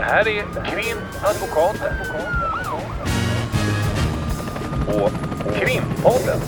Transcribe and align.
Det 0.00 0.04
här 0.04 0.28
är 0.28 0.42
Krimadvokaten. 0.70 1.94
Och 4.86 5.10
Krimpodden. 5.54 6.40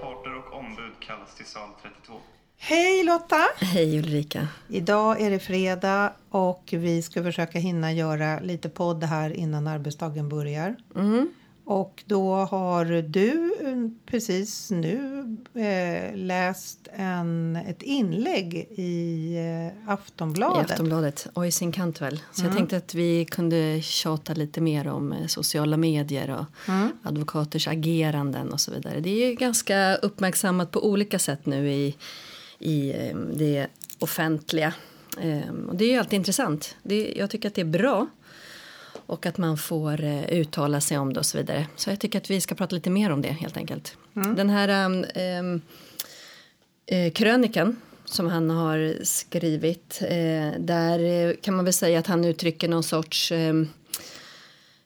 Parter 0.00 0.36
och 0.36 0.58
ombud 0.58 0.92
kallas 1.00 1.34
till 1.36 1.46
sal 1.46 1.68
32. 1.82 2.12
Hej 2.58 3.04
Lotta! 3.04 3.36
Hej 3.60 3.98
Ulrika. 3.98 4.48
Idag 4.68 5.20
är 5.20 5.30
det 5.30 5.38
fredag 5.38 6.12
och 6.30 6.68
vi 6.72 7.02
ska 7.02 7.22
försöka 7.22 7.58
hinna 7.58 7.92
göra 7.92 8.40
lite 8.40 8.68
podd 8.68 9.04
här 9.04 9.30
innan 9.30 9.66
arbetsdagen 9.66 10.28
börjar. 10.28 10.76
Mm. 10.96 11.28
Och 11.72 12.02
då 12.06 12.34
har 12.34 12.84
du 13.02 13.54
eh, 13.60 13.90
precis 14.06 14.70
nu 14.70 15.24
eh, 15.54 16.16
läst 16.16 16.88
en, 16.92 17.56
ett 17.56 17.82
inlägg 17.82 18.54
i 18.70 19.34
eh, 19.36 19.66
I 19.66 19.70
Aftonbladet. 19.86 20.70
Aftonbladet, 20.70 21.26
Oisin 21.34 21.72
Cantwell. 21.72 22.20
Så 22.32 22.44
jag 22.44 22.56
tänkte 22.56 22.76
att 22.76 22.94
vi 22.94 23.24
kunde 23.24 23.80
tjata 23.82 24.34
lite 24.34 24.60
mer 24.60 24.88
om 24.88 25.12
eh, 25.12 25.26
sociala 25.26 25.76
medier 25.76 26.30
och 26.30 26.72
advokaters 27.02 27.68
ageranden 27.68 28.52
och 28.52 28.60
så 28.60 28.70
vidare. 28.70 29.00
Det 29.00 29.10
är 29.10 29.28
ju 29.28 29.34
ganska 29.34 29.94
uppmärksammat 29.94 30.70
på 30.70 30.86
olika 30.86 31.18
sätt 31.18 31.46
nu 31.46 31.72
i, 31.72 31.96
i 32.58 32.90
eh, 32.90 33.16
det 33.16 33.66
offentliga. 33.98 34.72
Eh, 35.20 35.54
Och 35.68 35.76
det 35.76 35.84
är 35.84 35.88
ju 35.92 35.98
alltid 35.98 36.16
intressant. 36.16 36.76
Det, 36.82 37.14
jag 37.16 37.30
tycker 37.30 37.48
att 37.48 37.54
det 37.54 37.60
är 37.60 37.64
bra. 37.64 38.06
Och 39.06 39.26
att 39.26 39.38
man 39.38 39.56
får 39.56 40.04
eh, 40.04 40.24
uttala 40.24 40.80
sig 40.80 40.98
om 40.98 41.12
det 41.12 41.20
och 41.20 41.26
så 41.26 41.38
vidare. 41.38 41.66
Så 41.76 41.90
jag 41.90 42.00
tycker 42.00 42.18
att 42.18 42.30
vi 42.30 42.40
ska 42.40 42.54
prata 42.54 42.74
lite 42.76 42.90
mer 42.90 43.10
om 43.10 43.22
det 43.22 43.28
helt 43.28 43.56
enkelt. 43.56 43.96
Den 44.36 44.50
här 44.50 44.86
um, 44.86 45.04
um, 45.40 45.62
eh, 46.86 47.12
krönikan 47.12 47.76
som 48.04 48.26
han 48.26 48.50
har 48.50 49.04
skrivit. 49.04 50.02
Eh, 50.02 50.60
där 50.60 51.28
eh, 51.28 51.34
kan 51.42 51.54
man 51.54 51.64
väl 51.64 51.74
säga 51.74 51.98
att 51.98 52.06
han 52.06 52.24
uttrycker 52.24 52.68
någon 52.68 52.82
sorts 52.82 53.32
eh, 53.32 53.54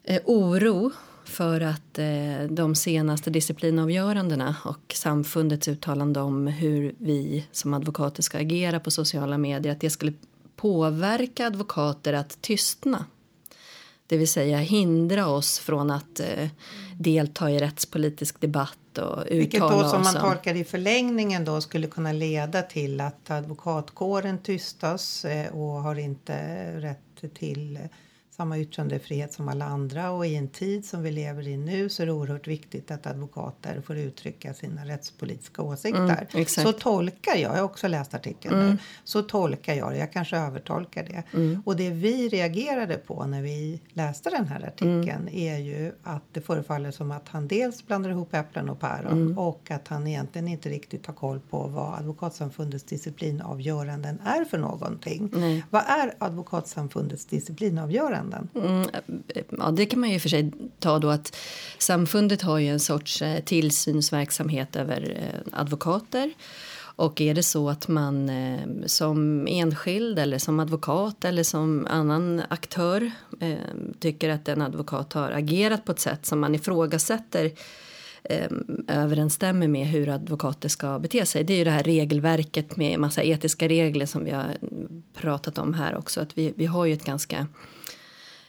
eh, 0.05 0.23
oro 0.25 0.93
för 1.25 1.61
att 1.61 1.99
eh, 1.99 2.43
de 2.51 2.75
senaste 2.75 3.31
disciplinavgörandena 3.31 4.57
och 4.65 4.95
samfundets 4.95 5.69
uttalande 5.69 6.21
om 6.21 6.47
hur 6.47 6.95
vi 6.99 7.47
som 7.53 7.75
advokater 7.75 8.23
ska 8.23 8.39
agera 8.39 8.81
på 8.81 8.91
sociala 8.91 9.39
medier 9.39 9.73
att 9.73 9.81
det 9.81 9.91
skulle 9.91 10.13
påverka 10.57 11.47
advokater 11.47 12.13
att 12.13 12.43
tystna. 12.43 13.05
Det 14.07 14.17
vill 14.17 14.29
säga 14.29 14.59
hindra 14.59 15.27
oss 15.27 15.59
från 15.59 15.91
att 15.91 16.21
eh, 16.21 16.49
delta 16.99 17.51
i 17.51 17.59
rättspolitisk 17.59 18.41
debatt 18.41 18.99
och 18.99 19.25
Vilket 19.31 19.55
uttala 19.55 19.83
då 19.83 19.89
som 19.89 20.03
man 20.03 20.15
tolkar 20.15 20.55
i 20.55 20.65
förlängningen 20.65 21.45
då 21.45 21.61
skulle 21.61 21.87
kunna 21.87 22.13
leda 22.13 22.63
till 22.63 23.01
att 23.01 23.31
advokatkåren 23.31 24.39
tystas 24.39 25.25
eh, 25.25 25.53
och 25.55 25.83
har 25.83 25.99
inte 25.99 26.37
rätt 26.81 27.35
till 27.35 27.79
samma 28.37 28.59
yttrandefrihet 28.59 29.33
som 29.33 29.49
alla 29.49 29.65
andra 29.65 30.11
och 30.11 30.27
i 30.27 30.37
en 30.37 30.49
tid 30.49 30.85
som 30.85 31.03
vi 31.03 31.11
lever 31.11 31.49
i 31.49 31.57
nu 31.57 31.89
så 31.89 32.03
är 32.03 32.07
det 32.07 32.13
oerhört 32.13 32.47
viktigt 32.47 32.91
att 32.91 33.07
advokater 33.07 33.81
får 33.81 33.97
uttrycka 33.97 34.55
sina 34.55 34.85
rättspolitiska 34.85 35.63
åsikter. 35.63 36.29
Mm, 36.33 36.47
så 36.47 36.73
tolkar 36.73 37.33
jag, 37.37 37.41
jag 37.41 37.51
har 37.57 37.63
också 37.63 37.89
läst 37.89 38.15
artikeln 38.15 38.59
nu, 38.59 38.77
så 39.05 39.23
tolkar 39.23 39.75
jag 39.75 39.93
det, 39.93 39.99
jag 39.99 40.13
kanske 40.13 40.37
övertolkar 40.37 41.05
det. 41.05 41.23
Mm. 41.39 41.63
Och 41.67 41.77
det 41.77 41.91
vi 41.91 42.29
reagerade 42.29 42.95
på 42.97 43.25
när 43.25 43.43
vi 43.43 43.81
läste 43.93 44.31
den 44.31 44.47
här 44.47 44.67
artikeln 44.67 45.07
Mm. 45.07 45.29
är 45.33 45.59
ju 45.59 45.93
att 46.03 46.23
det 46.33 46.41
förefaller 46.41 46.91
som 46.91 47.11
att 47.11 47.29
han 47.29 47.49
dels 47.49 47.87
blandar 47.87 48.11
ihop 48.11 48.35
äpplen 48.35 48.69
och 48.69 48.81
päron 48.81 49.13
Mm. 49.13 49.39
och 49.39 49.71
att 49.71 49.89
han 49.89 50.07
egentligen 50.07 50.49
inte 50.49 50.69
riktigt 50.69 51.07
har 51.07 51.15
koll 51.15 51.41
på 51.41 51.67
vad 51.67 51.95
Advokatsamfundets 51.99 52.85
disciplinavgöranden 52.85 54.21
är 54.25 54.45
för 54.45 54.59
någonting. 54.59 55.33
Vad 55.71 55.83
är 55.83 56.15
Advokatsamfundets 56.19 57.25
disciplinavgöranden? 57.27 58.26
Mm, 58.55 58.89
eh, 59.29 59.43
ja, 59.59 59.71
det 59.71 59.87
kan 59.87 60.01
man 60.01 60.11
ju 60.11 60.21
för 60.21 60.29
sig 60.29 60.53
ta 60.79 60.99
då 60.99 61.09
att 61.09 61.37
samfundet 61.79 62.43
har 62.43 62.59
ju 62.59 62.69
en 62.69 62.81
sorts 62.81 63.23
eh, 63.23 63.41
tillsynsverksamhet 63.41 64.77
över 64.77 65.17
eh, 65.17 65.61
advokater. 65.61 66.33
Och 66.97 67.21
är 67.21 67.35
det 67.35 67.43
så 67.43 67.69
att 67.69 67.89
man 67.89 68.29
eh, 68.29 68.61
som 68.87 69.47
enskild 69.51 70.19
eller 70.19 70.39
som 70.39 70.61
advokat 70.61 71.25
eller 71.25 71.43
som 71.43 71.87
annan 71.91 72.43
aktör 72.49 73.11
eh, 73.41 73.57
tycker 73.99 74.29
att 74.31 74.49
en 74.49 74.63
advokat 74.63 75.13
har 75.13 75.31
agerat 75.31 75.85
på 75.85 75.93
ett 75.93 76.01
sätt 76.01 76.27
som 76.27 76.41
man 76.41 76.55
ifrågasätter 76.55 77.53
eh, 78.25 78.51
överensstämmer 78.89 79.69
med 79.69 79.87
hur 79.87 80.09
advokater 80.09 80.69
ska 80.69 80.99
bete 80.99 81.27
sig. 81.27 81.45
Det 81.45 81.53
är 81.53 81.59
ju 81.59 81.65
det 81.65 81.71
här 81.71 81.83
regelverket 81.83 82.77
med 82.77 82.99
massa 82.99 83.23
etiska 83.23 83.69
regler 83.69 84.07
som 84.07 84.25
vi 84.25 84.31
har 84.31 84.57
pratat 85.15 85.59
om 85.59 85.75
här 85.75 85.97
också. 85.97 86.21
Att 86.21 86.39
vi, 86.39 86.53
vi 86.57 86.67
har 86.67 86.85
ju 86.85 86.93
ett 86.93 87.05
ganska 87.05 87.47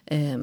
eh, 0.08 0.38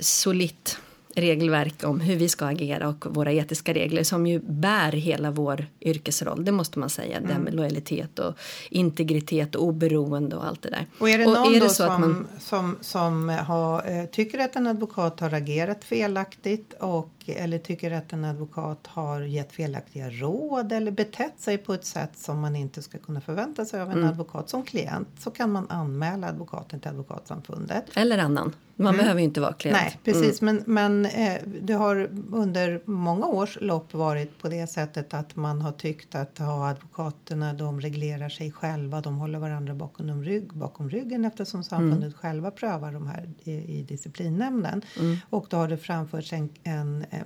solitt 0.00 0.78
regelverk 1.14 1.84
om 1.84 2.00
hur 2.00 2.16
vi 2.16 2.28
ska 2.28 2.46
agera 2.46 2.88
och 2.88 3.06
våra 3.14 3.32
etiska 3.32 3.74
regler 3.74 4.02
som 4.02 4.26
ju 4.26 4.38
bär 4.38 4.92
hela 4.92 5.30
vår 5.30 5.66
yrkesroll. 5.80 6.44
Det 6.44 6.52
måste 6.52 6.78
man 6.78 6.90
säga. 6.90 7.20
Det 7.20 7.32
här 7.32 7.40
med 7.40 7.54
lojalitet 7.54 8.18
och 8.18 8.34
integritet 8.70 9.54
och 9.54 9.64
oberoende 9.64 10.36
och 10.36 10.46
allt 10.46 10.62
det 10.62 10.70
där. 10.70 10.86
Och 10.98 11.10
är 11.10 11.18
det 11.18 11.24
någon 11.24 11.54
är 11.54 11.60
då 11.60 11.68
så 11.68 11.74
som, 11.74 12.00
man- 12.00 12.26
som, 12.40 12.76
som 12.80 13.28
har, 13.28 13.98
eh, 13.98 14.04
tycker 14.04 14.38
att 14.38 14.56
en 14.56 14.66
advokat 14.66 15.20
har 15.20 15.34
agerat 15.34 15.84
felaktigt 15.84 16.74
och, 16.80 17.10
eller 17.34 17.58
tycker 17.58 17.90
att 17.90 18.12
en 18.12 18.24
advokat 18.24 18.86
har 18.86 19.20
gett 19.20 19.52
felaktiga 19.52 20.10
råd 20.10 20.72
eller 20.72 20.90
betett 20.90 21.40
sig 21.40 21.58
på 21.58 21.74
ett 21.74 21.84
sätt 21.84 22.10
som 22.18 22.40
man 22.40 22.56
inte 22.56 22.82
ska 22.82 22.98
kunna 22.98 23.20
förvänta 23.20 23.64
sig 23.64 23.80
av 23.80 23.90
en 23.90 23.98
Mm. 23.98 24.10
advokat 24.10 24.48
som 24.48 24.62
klient 24.62 25.08
så 25.18 25.30
kan 25.30 25.52
man 25.52 25.66
anmäla 25.70 26.28
advokaten 26.28 26.80
till 26.80 26.88
Advokatsamfundet. 26.90 27.84
Eller 27.94 28.18
annan. 28.18 28.54
Man 28.80 28.96
behöver 28.96 29.20
ju 29.20 29.24
inte 29.24 29.40
vara 29.40 29.52
klient. 29.52 29.78
Nej, 29.82 29.98
precis. 30.04 30.40
Men, 30.40 30.62
men 30.66 31.06
eh, 31.06 31.34
det 31.62 31.72
har 31.72 32.10
under 32.32 32.80
många 32.84 33.26
års 33.26 33.58
lopp 33.60 33.94
varit 33.94 34.38
på 34.42 34.48
det 34.48 34.66
sättet 34.66 35.14
att 35.14 35.36
man 35.36 35.62
har 35.62 35.72
tyckt 35.72 36.14
att 36.14 36.36
ja, 36.38 36.68
advokaterna 36.68 37.52
de 37.52 37.80
reglerar 37.80 38.28
sig 38.28 38.52
själva. 38.52 39.00
De 39.00 39.16
håller 39.16 39.38
varandra 39.38 39.74
bakom, 39.74 40.24
rygg, 40.24 40.52
bakom 40.52 40.90
ryggen 40.90 41.24
eftersom 41.24 41.64
samfundet 41.64 42.16
själva 42.16 42.50
prövar 42.50 42.92
de 42.92 43.06
här 43.06 43.30
i, 43.44 43.78
i 43.78 43.82
disciplinnämnden. 43.82 44.82
Och 45.30 45.46
då 45.50 45.56
har 45.56 45.68
det 45.68 45.76
framförts 45.76 46.32
en, 46.32 46.48
en 46.62 47.04
eh, 47.18 47.24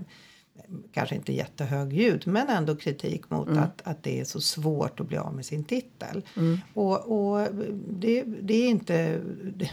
kanske 0.93 1.15
inte 1.15 1.33
jättehög 1.33 1.93
ljud 1.93 2.27
men 2.27 2.49
ändå 2.49 2.77
kritik 2.77 3.31
mot 3.31 3.49
att, 3.49 3.83
att 3.85 4.03
det 4.03 4.21
är 4.21 4.25
så 4.25 4.41
svårt 4.41 5.01
att 5.01 5.09
bli 5.09 5.17
av 5.17 5.35
med 5.35 5.45
sin 5.45 5.65
titel. 5.65 6.23
Och, 6.75 6.99
och 6.99 7.49
det, 7.89 8.25
det 8.43 8.55
är 8.55 8.69
inte 8.69 9.21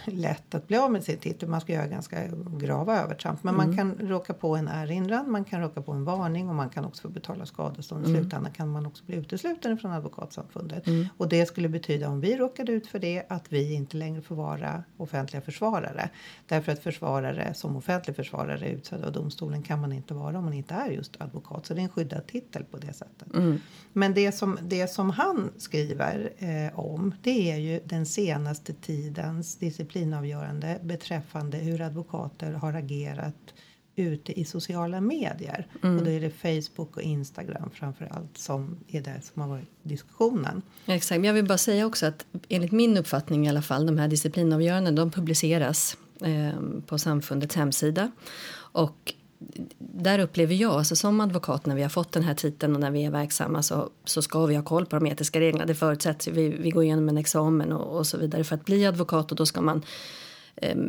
lätt 0.06 0.56
att 0.56 0.68
bli 0.68 0.78
av 0.78 0.92
med 0.92 1.04
sin 1.04 1.18
titel. 1.18 1.50
Man 1.50 1.62
ska 1.62 1.74
göra 1.74 1.88
ganska 1.88 2.18
grava 2.58 3.00
övertramp. 3.00 3.44
Men 3.44 3.56
man 3.56 3.78
kan 3.78 3.96
råka 4.00 4.34
på 4.34 4.56
en 4.56 4.68
erinran, 4.68 5.32
man 5.32 5.46
kan 5.46 5.62
råka 5.62 5.82
på 5.82 5.92
en 5.92 6.04
varning 6.06 6.50
och 6.50 6.56
man 6.56 6.70
kan 6.70 6.86
också 6.86 7.02
få 7.02 7.10
betala 7.10 7.46
skadestånd. 7.46 8.06
I 8.06 8.10
slutändan 8.10 8.52
kan 8.52 8.70
man 8.70 8.86
också 8.86 9.04
bli 9.06 9.16
utesluten 9.16 9.78
från 9.78 9.92
Advokatsamfundet. 9.92 10.84
Och 11.18 11.30
det 11.30 11.46
skulle 11.46 11.70
betyda 11.70 12.10
om 12.10 12.22
vi 12.22 12.38
råkade 12.38 12.72
ut 12.72 12.88
för 12.88 13.00
det 13.00 13.24
att 13.30 13.46
vi 13.50 13.74
inte 13.74 13.98
längre 13.98 14.22
får 14.22 14.36
vara 14.36 14.84
offentliga 14.98 15.42
försvarare. 15.42 16.10
Därför 16.48 16.72
att 16.72 16.80
försvarare 16.80 17.54
som 17.54 17.76
offentlig 17.76 18.16
försvarare 18.16 18.70
utsedda 18.70 19.08
av 19.08 19.14
domstolen 19.14 19.64
kan 19.64 19.82
man 19.82 19.92
inte 19.92 20.14
vara 20.14 20.38
om 20.38 20.44
man 20.46 20.54
inte 20.54 20.74
är 20.86 20.92
just 20.92 21.22
advokat. 21.22 21.66
Så 21.66 21.74
det 21.74 21.82
är 21.82 21.84
en 21.84 21.90
skyddad 21.90 22.28
titel 22.28 22.64
på 22.64 22.78
det 22.78 22.94
sättet. 22.94 23.28
Men 23.94 24.14
det 24.14 24.32
som, 24.32 24.60
det 24.62 24.88
som 24.88 25.10
han 25.10 25.52
skriver 25.58 26.34
eh, 26.38 26.80
om 26.80 27.14
det 27.22 27.52
är 27.52 27.58
ju 27.58 27.80
den 27.86 28.06
senaste 28.06 28.74
tidens 28.74 29.56
disciplinavgörande 29.56 30.80
beträffande 30.84 31.58
hur 31.58 31.82
advokater 31.82 32.54
har 32.54 32.74
agerat 32.74 33.54
ute 33.96 34.40
i 34.40 34.46
sociala 34.46 35.02
medier. 35.02 35.68
Och 35.74 36.04
då 36.04 36.10
är 36.10 36.22
det 36.22 36.30
Facebook 36.30 36.98
och 36.98 37.02
Instagram 37.02 37.70
framför 37.74 38.06
allt 38.12 38.38
som 38.38 38.78
är 38.88 39.02
det 39.02 39.22
som 39.34 39.42
har 39.42 39.50
varit 39.50 39.70
diskussionen. 39.84 40.62
Exakt. 40.86 41.20
Men 41.20 41.28
Jag 41.28 41.34
vill 41.34 41.48
bara 41.48 41.58
säga 41.58 41.86
också 41.86 42.06
att 42.06 42.26
enligt 42.50 42.72
min 42.72 42.98
uppfattning 42.98 43.46
i 43.46 43.50
alla 43.50 43.62
fall, 43.62 43.86
de 43.86 43.98
här 43.98 44.08
disciplinavgörandena, 44.08 44.96
de 44.96 45.12
publiceras 45.12 45.98
eh, 46.22 46.60
på 46.86 46.98
samfundets 46.98 47.56
hemsida. 47.56 48.12
Och 48.72 49.14
där 49.78 50.20
upplever 50.20 50.56
jag, 50.56 50.72
alltså 50.72 50.96
som 50.96 51.20
advokat 51.20 51.66
när 51.66 51.76
vi 51.76 51.82
har 51.82 51.90
fått 51.90 52.12
den 52.12 52.24
här 52.24 52.34
titeln 52.34 52.76
och 52.76 52.82
när 52.82 52.92
vi 52.92 53.06
är 53.06 53.12
verksamma 53.12 53.64
så, 53.64 53.90
så 54.06 54.22
ska 54.22 54.46
vi 54.46 54.56
ha 54.56 54.64
koll 54.64 54.86
på 54.86 54.96
de 54.96 55.08
etiska 55.08 55.40
reglerna. 55.40 55.66
Det 55.66 55.76
förutsätts, 55.76 56.28
vi, 56.28 56.50
vi 56.50 56.70
går 56.70 56.84
igenom 56.84 57.10
en 57.10 57.18
examen 57.18 57.72
och, 57.72 57.98
och 57.98 58.08
så 58.08 58.18
vidare 58.18 58.44
för 58.44 58.56
att 58.56 58.66
bli 58.66 58.86
advokat 58.86 59.32
och 59.32 59.38
då 59.38 59.46
ska 59.46 59.62
man 59.62 59.82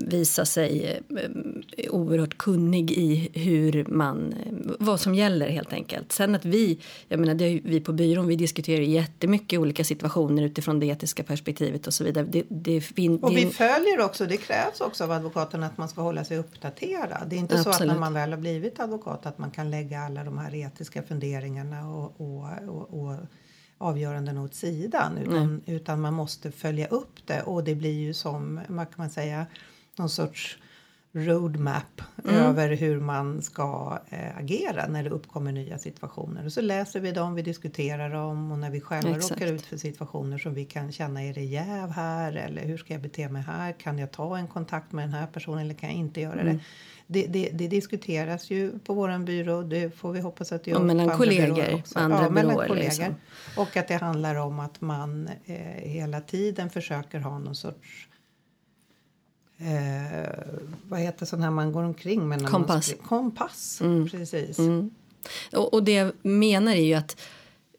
visa 0.07 0.45
sig 0.45 1.01
eh, 1.09 1.95
oerhört 1.95 2.39
kunnig 2.39 2.91
i 2.91 3.31
hur 3.35 3.85
man, 3.89 4.33
eh, 4.33 4.53
vad 4.79 5.01
som 5.01 5.15
gäller 5.15 5.49
helt 5.49 5.73
enkelt. 5.73 6.13
Sen 6.13 6.35
att 6.35 6.45
vi, 6.45 6.79
jag 7.09 7.21
menar 7.21 7.35
det 7.35 7.61
vi 7.65 7.81
på 7.81 7.93
byrån, 7.93 8.27
vi 8.27 8.37
diskuterar 8.37 8.81
jättemycket 8.81 9.59
olika 9.59 9.85
situationer 9.85 10.43
utifrån 10.43 10.81
det 10.81 10.87
etiska 10.87 11.23
perspektivet 11.23 11.87
och 11.87 11.95
så 11.95 12.05
vidare. 12.05 12.27
Det, 12.29 12.45
det, 12.49 12.81
fin, 12.81 13.19
Och 13.19 13.37
vi 13.37 13.47
följer 13.47 14.01
också, 14.01 14.27
det 14.27 14.37
krävs 14.37 14.81
också 14.81 15.05
av 15.05 15.13
advokaten 15.13 15.63
att 15.63 15.79
man 15.79 15.89
ska 15.89 16.01
hålla 16.01 16.25
sig 16.25 16.39
uppdaterad. 16.39 17.27
Det 17.27 17.37
är 17.37 17.41
inte 17.41 17.55
så 17.55 17.61
att 17.61 17.67
Absolut. 17.67 17.93
när 17.93 18.01
man 18.01 18.15
väl 18.15 18.31
har 18.31 18.39
blivit 18.39 18.81
advokat 18.81 19.27
att 19.27 19.39
man 19.39 19.51
kan 19.51 19.71
lägga 19.71 20.01
alla 20.01 20.25
de 20.25 20.39
här 20.39 20.55
etiska 20.55 21.03
funderingarna 21.03 21.89
och, 21.89 22.21
och, 22.21 22.49
och, 22.69 23.01
och 23.01 23.17
avgöranden 23.81 24.39
åt 24.39 24.55
sidan 24.55 25.19
utan, 25.19 25.63
utan 25.67 26.01
man 26.01 26.15
måste 26.15 26.51
följa 26.53 26.87
upp 26.87 27.27
det. 27.27 27.43
Och 27.43 27.65
det 27.65 27.75
blir 27.75 27.99
ju 27.99 28.15
som, 28.15 28.61
vad 28.69 28.87
kan 28.87 28.95
man 28.97 29.11
säga, 29.11 29.47
någon 29.97 30.11
sorts 30.11 30.59
roadmap 31.13 32.03
över 32.25 32.77
hur 32.77 33.01
man 33.01 33.43
ska 33.43 33.99
eh, 34.09 34.37
agera 34.37 34.87
när 34.87 35.03
det 35.03 35.11
uppkommer 35.11 35.53
nya 35.53 35.79
situationer. 35.79 36.45
Och 36.45 36.53
så 36.53 36.61
läser 36.61 37.01
vi 37.01 37.13
dem, 37.13 37.35
vi 37.35 37.43
diskuterar 37.43 38.11
dem 38.11 38.53
och 38.53 38.59
när 38.59 38.71
vi 38.71 38.81
själva 38.81 39.17
Exakt. 39.17 39.41
råkar 39.41 39.53
ut 39.53 39.67
för 39.67 39.77
situationer 39.77 40.39
som 40.39 40.55
vi 40.55 40.65
kan 40.65 40.93
känna, 40.93 41.23
är 41.23 41.35
det 41.35 41.45
jäv 41.45 41.91
här 41.91 42.33
eller 42.33 42.63
hur 42.65 42.77
ska 42.79 42.93
jag 42.93 43.03
bete 43.03 43.29
mig 43.29 43.43
här? 43.43 43.73
Kan 43.73 43.99
jag 43.99 44.11
ta 44.11 44.39
en 44.39 44.49
kontakt 44.49 44.93
med 44.93 45.05
den 45.05 45.13
här 45.15 45.27
personen 45.27 45.59
eller 45.59 45.75
kan 45.75 45.89
jag 45.89 45.99
inte 45.99 46.21
göra 46.21 46.45
det? 46.45 46.59
Det, 47.07 47.27
det, 47.27 47.51
det 47.53 47.69
diskuteras 47.69 48.51
ju 48.51 48.79
på 48.79 48.95
våran 48.95 49.25
byrå, 49.25 49.63
det 49.63 49.97
får 49.97 50.13
vi 50.13 50.21
hoppas 50.21 50.53
att 50.53 50.65
det 50.65 50.71
gör 50.71 50.79
Och 50.79 50.87
mellan 50.87 51.11
kollegor 51.19 51.75
också. 51.75 51.95
på 51.95 52.01
andra 52.01 52.23
ja, 52.23 52.31
mellan 52.31 52.57
kollegor. 52.57 52.77
liksom. 52.77 53.15
Och 53.57 53.77
att 53.77 53.89
det 53.89 53.95
handlar 53.95 54.35
om 54.35 54.61
att 54.61 54.81
man 54.81 55.29
eh, 55.45 55.57
hela 55.83 56.21
tiden 56.21 56.71
försöker 56.71 57.21
ha 57.21 57.39
någon 57.39 57.55
sorts 57.55 58.09
Eh, 59.61 60.29
vad 60.89 61.01
heter 61.01 61.27
sån 61.27 61.43
här 61.43 61.51
man 61.51 61.73
går 61.73 61.83
omkring 61.83 62.29
med? 62.29 62.47
Kompass. 62.47 62.87
Skri- 62.87 62.99
kompass, 63.09 63.83
precis. 64.11 64.59
Och, 65.53 65.75
och 65.75 65.83
det 65.85 65.93
jag 65.93 66.13
menar 66.23 66.73
är 66.73 66.83
ju 66.85 66.95
att 66.95 67.21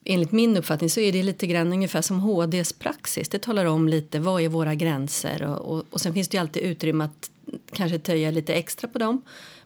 enligt 0.05 0.31
min 0.31 0.57
uppfattning 0.57 0.89
så 0.89 0.99
är 0.99 1.11
det 1.11 1.23
lite 1.23 1.47
grann 1.47 1.73
ungefär 1.73 2.01
som 2.01 2.19
HDs 2.19 2.73
praxis. 2.73 3.29
Det 3.29 3.39
talar 3.39 3.65
om 3.65 3.87
lite 3.87 4.19
vad 4.19 4.41
är 4.41 4.49
våra 4.49 4.75
gränser 4.75 5.43
och, 5.43 5.57
och, 5.77 5.85
och 5.89 6.01
sen 6.01 6.13
finns 6.13 6.27
det 6.27 6.37
ju 6.37 6.41
alltid 6.41 6.63
utrymme 6.63 7.03
att 7.03 7.31
kanske 7.73 7.99
töja 7.99 8.31
lite 8.31 8.53
extra 8.53 8.87
på 8.87 8.99
dem. 8.99 9.21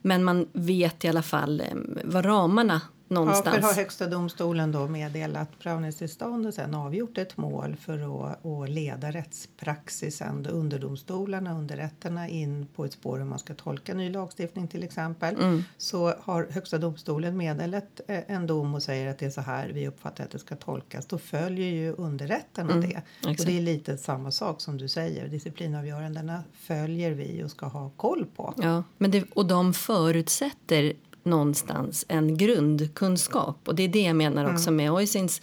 Men 0.05 0.23
man 0.23 0.47
vet 0.53 1.05
i 1.05 1.07
alla 1.07 1.21
fall 1.21 1.61
eh, 1.61 1.67
vad 2.03 2.25
ramarna 2.25 2.81
Ja, 3.07 3.15
någonstans. 3.15 3.55
för 3.55 3.63
har 3.63 3.73
Högsta 3.73 4.07
domstolen 4.07 4.71
då 4.71 4.87
meddelat 4.87 5.59
prövningstillstånd 5.59 6.45
och 6.47 6.53
sen 6.53 6.75
avgjort 6.75 7.17
ett 7.17 7.37
mål 7.37 7.75
för 7.75 8.25
att, 8.29 8.45
att 8.45 8.69
leda 8.69 9.11
rättspraxisen 9.11 10.43
då 10.43 10.49
underdomstolarna 10.49 11.51
och 11.53 11.59
underrätterna 11.59 12.29
in 12.29 12.67
på 12.75 12.85
ett 12.85 12.93
spår 12.93 13.17
hur 13.17 13.25
man 13.25 13.39
ska 13.39 13.53
tolka 13.53 13.93
ny 13.93 14.09
lagstiftning 14.09 14.67
till 14.67 14.83
exempel. 14.83 15.35
Mm. 15.35 15.63
Så 15.77 16.13
har 16.21 16.47
Högsta 16.51 16.77
domstolen 16.77 17.37
meddelat 17.37 18.01
eh, 18.07 18.19
en 18.27 18.47
dom 18.47 18.75
och 18.75 18.83
säger 18.83 19.11
att 19.11 19.19
det 19.19 19.25
är 19.25 19.29
så 19.29 19.41
här 19.41 19.69
vi 19.73 19.87
uppfattar 19.87 20.23
att 20.23 20.31
det 20.31 20.39
ska 20.39 20.55
tolkas. 20.55 21.05
Då 21.05 21.17
följer 21.17 21.67
ju 21.67 21.91
underrätterna 21.97 22.73
det. 22.75 22.77
Och 22.77 22.83
Mm, 22.85 23.31
exakt. 23.33 23.45
det 23.45 23.57
är 23.57 23.61
lite 23.61 23.97
samma 23.97 24.31
sak 24.31 24.61
som 24.61 24.77
du 24.77 24.87
säger. 24.87 25.27
Disciplinavgörandena 25.27 26.43
följer 26.53 27.11
vi 27.11 27.43
och 27.43 27.51
ska 27.51 27.65
ha 27.65 27.89
koll 27.89 28.25
på. 28.35 28.53
Ja, 28.57 28.83
men 28.97 29.11
det, 29.11 29.23
och 29.33 29.45
de 29.45 29.73
förutsätter 29.95 30.93
någonstans 31.23 32.05
en 32.07 32.37
grundkunskap. 32.37 33.67
Och 33.67 33.75
det 33.75 33.83
är 33.83 33.87
det 33.87 34.01
jag 34.01 34.15
menar 34.15 34.53
också 34.53 34.71
med 34.71 34.91
Oisins 34.91 35.41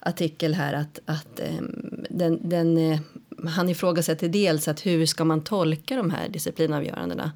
artikel 0.00 0.54
här 0.54 0.72
att, 0.72 0.98
att 1.04 1.40
ehm, 1.40 2.04
den, 2.10 2.48
den, 2.48 2.76
eh, 2.76 3.00
han 3.46 3.68
ifrågasätter 3.68 4.28
dels 4.28 4.68
att 4.68 4.86
hur 4.86 5.06
ska 5.06 5.24
man 5.24 5.44
tolka 5.44 5.96
de 5.96 6.10
här 6.10 6.28
disciplinavgörandena 6.28 7.32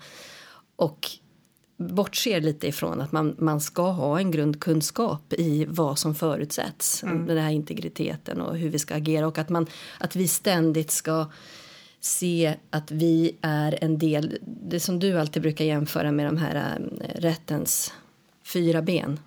och 0.76 1.10
bortser 1.76 2.40
lite 2.40 2.66
ifrån 2.68 3.00
att 3.00 3.12
man, 3.12 3.36
man 3.38 3.60
ska 3.60 3.90
ha 3.90 4.18
en 4.18 4.30
grundkunskap 4.30 5.32
i 5.32 5.64
vad 5.68 5.98
som 5.98 6.14
förutsätts, 6.14 7.00
den 7.00 7.38
här 7.38 7.50
integriteten 7.50 8.40
och 8.40 8.56
hur 8.56 8.68
vi 8.68 8.78
ska 8.78 8.94
agera 8.94 9.26
och 9.26 9.38
att, 9.38 9.48
man, 9.48 9.66
att 9.98 10.16
vi 10.16 10.28
ständigt 10.28 10.90
ska 10.90 11.26
se 12.00 12.54
att 12.70 12.90
vi 12.90 13.36
är 13.40 13.78
en 13.80 13.98
del, 13.98 14.38
det 14.42 14.80
som 14.80 14.98
du 14.98 15.18
alltid 15.20 15.42
brukar 15.42 15.64
jämföra 15.64 16.12
med 16.12 16.26
de 16.26 16.36
här 16.36 16.54
äh, 16.54 17.20
rättens 17.20 17.92
fyra 18.44 18.82
ben. 18.82 19.20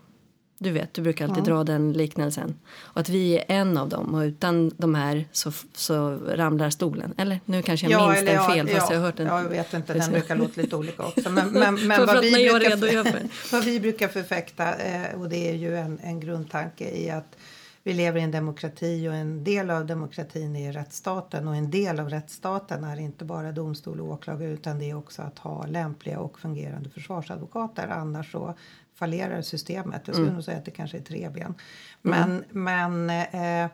Du 0.61 0.71
vet, 0.71 0.93
du 0.93 1.01
brukar 1.01 1.27
alltid 1.27 1.43
dra 1.43 1.63
den 1.63 1.93
liknelsen. 1.93 2.55
Och 2.75 3.01
att 3.01 3.09
vi 3.09 3.37
är 3.37 3.43
en 3.47 3.77
av 3.77 3.89
dem 3.89 4.15
och 4.15 4.19
utan 4.19 4.71
de 4.77 4.95
här 4.95 5.25
så, 5.31 5.51
så 5.73 6.09
ramlar 6.11 6.69
stolen. 6.69 7.13
Eller 7.17 7.39
nu 7.45 7.61
kanske 7.61 7.87
jag 7.87 8.09
minns 8.09 8.25
den 8.25 8.51
fel 8.51 8.67
fast 8.67 8.89
ja, 8.89 8.93
jag 8.93 8.99
har 8.99 9.05
hört 9.05 9.17
den. 9.17 9.27
Jag 9.27 9.43
vet 9.43 9.73
inte, 9.73 9.93
den 9.93 10.11
brukar 10.11 10.35
låta 10.35 10.61
lite 10.61 10.75
olika 10.75 11.03
också. 11.03 11.29
Men, 11.29 11.49
men, 11.51 11.87
men 11.87 12.05
vad, 12.05 12.21
vi 12.21 12.31
brukar, 12.31 13.51
vad 13.51 13.63
vi 13.63 13.79
brukar 13.79 14.07
förfäkta, 14.07 14.75
eh, 14.75 15.19
och 15.19 15.29
det 15.29 15.49
är 15.49 15.55
ju 15.55 15.77
en, 15.77 15.99
en 16.03 16.19
grundtanke 16.19 16.89
i 16.89 17.09
att 17.09 17.35
vi 17.83 17.93
lever 17.93 18.19
i 18.19 18.23
en 18.23 18.31
demokrati 18.31 19.07
och 19.09 19.13
en 19.15 19.43
del 19.43 19.69
av 19.69 19.85
demokratin 19.85 20.55
är 20.55 20.73
rättsstaten 20.73 21.47
och 21.47 21.55
en 21.55 21.71
del 21.71 21.99
av 21.99 22.09
rättsstaten 22.09 22.83
är 22.83 22.99
inte 22.99 23.25
bara 23.25 23.51
domstol 23.51 24.01
och 24.01 24.07
åklagare 24.07 24.49
utan 24.49 24.79
det 24.79 24.89
är 24.89 24.97
också 24.97 25.21
att 25.21 25.39
ha 25.39 25.65
lämpliga 25.65 26.19
och 26.19 26.39
fungerande 26.39 26.89
försvarsadvokater 26.89 27.87
annars 27.87 28.31
så 28.31 28.53
fallerar 28.95 29.41
systemet. 29.41 30.01
Jag 30.05 30.15
skulle 30.15 30.27
Mm. 30.27 30.35
nog 30.35 30.43
säga 30.43 30.57
att 30.57 30.65
det 30.65 30.71
kanske 30.71 30.97
är 30.97 31.01
tre 31.01 31.29
ben. 31.29 31.53
Men, 32.01 32.43
men 32.49 33.09
eh, 33.09 33.69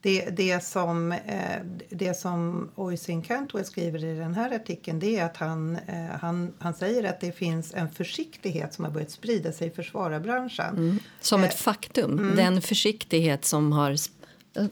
det, 0.00 0.30
det, 0.30 0.64
som, 0.64 1.12
eh, 1.12 1.60
det 1.90 2.14
som 2.14 2.70
Oisin 2.74 3.22
Cantwell 3.22 3.64
skriver 3.64 4.04
i 4.04 4.18
den 4.18 4.34
här 4.34 4.54
artikeln 4.54 4.98
det 4.98 5.18
är 5.18 5.24
att 5.24 5.36
han, 5.36 5.76
eh, 5.76 6.06
han, 6.20 6.52
han 6.58 6.74
säger 6.74 7.04
att 7.04 7.20
det 7.20 7.32
finns 7.32 7.74
en 7.74 7.90
försiktighet 7.90 8.74
som 8.74 8.84
har 8.84 8.92
börjat 8.92 9.10
sprida 9.10 9.52
sig 9.52 9.68
i 9.68 9.70
försvararbranschen. 9.70 11.00
Som 11.20 11.42
Eh, 11.42 11.48
ett 11.48 11.54
faktum. 11.54 12.18
mm. 12.18 12.36
Den 12.36 12.62
försiktighet 12.62 13.44
som 13.44 13.72
har... 13.72 13.96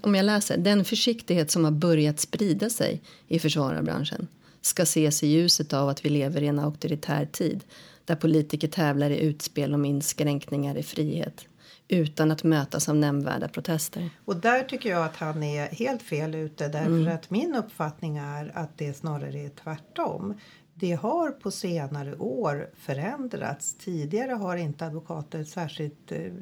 Om 0.02 0.14
jag 0.14 0.24
läser. 0.24 0.56
Den 0.56 0.84
försiktighet 0.84 1.50
som 1.50 1.64
har 1.64 1.72
börjat 1.72 2.20
sprida 2.20 2.70
sig 2.70 3.02
i 3.28 3.38
försvararbranschen 3.38 4.28
ska 4.60 4.82
ses 4.82 5.22
i 5.22 5.26
ljuset 5.26 5.72
av 5.72 5.88
att 5.88 6.04
vi 6.04 6.08
lever 6.08 6.42
i 6.42 6.46
en 6.46 6.58
auktoritär 6.58 7.28
tid 7.32 7.64
där 8.04 8.16
politiker 8.16 8.68
tävlar 8.68 9.10
i 9.10 9.20
utspel 9.20 9.74
om 9.74 9.84
inskränkningar 9.84 10.76
i 10.76 10.82
frihet 10.82 11.46
utan 11.88 12.30
att 12.30 12.44
mötas 12.44 12.88
av 12.88 12.96
nämnvärda 12.96 13.48
protester. 13.48 14.10
Och 14.24 14.36
där 14.36 14.62
tycker 14.62 14.90
jag 14.90 15.04
att 15.04 15.16
han 15.16 15.42
är 15.42 15.66
helt 15.66 16.02
fel 16.02 16.34
ute 16.34 16.68
därför 16.68 17.10
att 17.10 17.30
min 17.30 17.54
uppfattning 17.54 18.16
är 18.16 18.52
att 18.54 18.78
det 18.78 18.94
snarare 18.94 19.40
är 19.40 19.48
tvärtom. 19.48 20.34
Det 20.74 20.92
har 20.92 21.30
på 21.30 21.50
senare 21.50 22.16
år 22.16 22.70
förändrats. 22.76 23.74
Tidigare 23.74 24.32
har 24.32 24.56
inte 24.56 24.86
advokater 24.86 25.44
särskilt, 25.44 26.12
eh, 26.12 26.32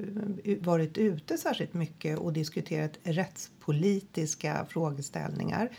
varit 0.60 0.98
ute 0.98 1.38
särskilt 1.38 1.74
mycket 1.74 2.18
och 2.18 2.32
diskuterat 2.32 2.98
rättspolitiska 3.02 4.66
frågeställningar. 4.68 5.70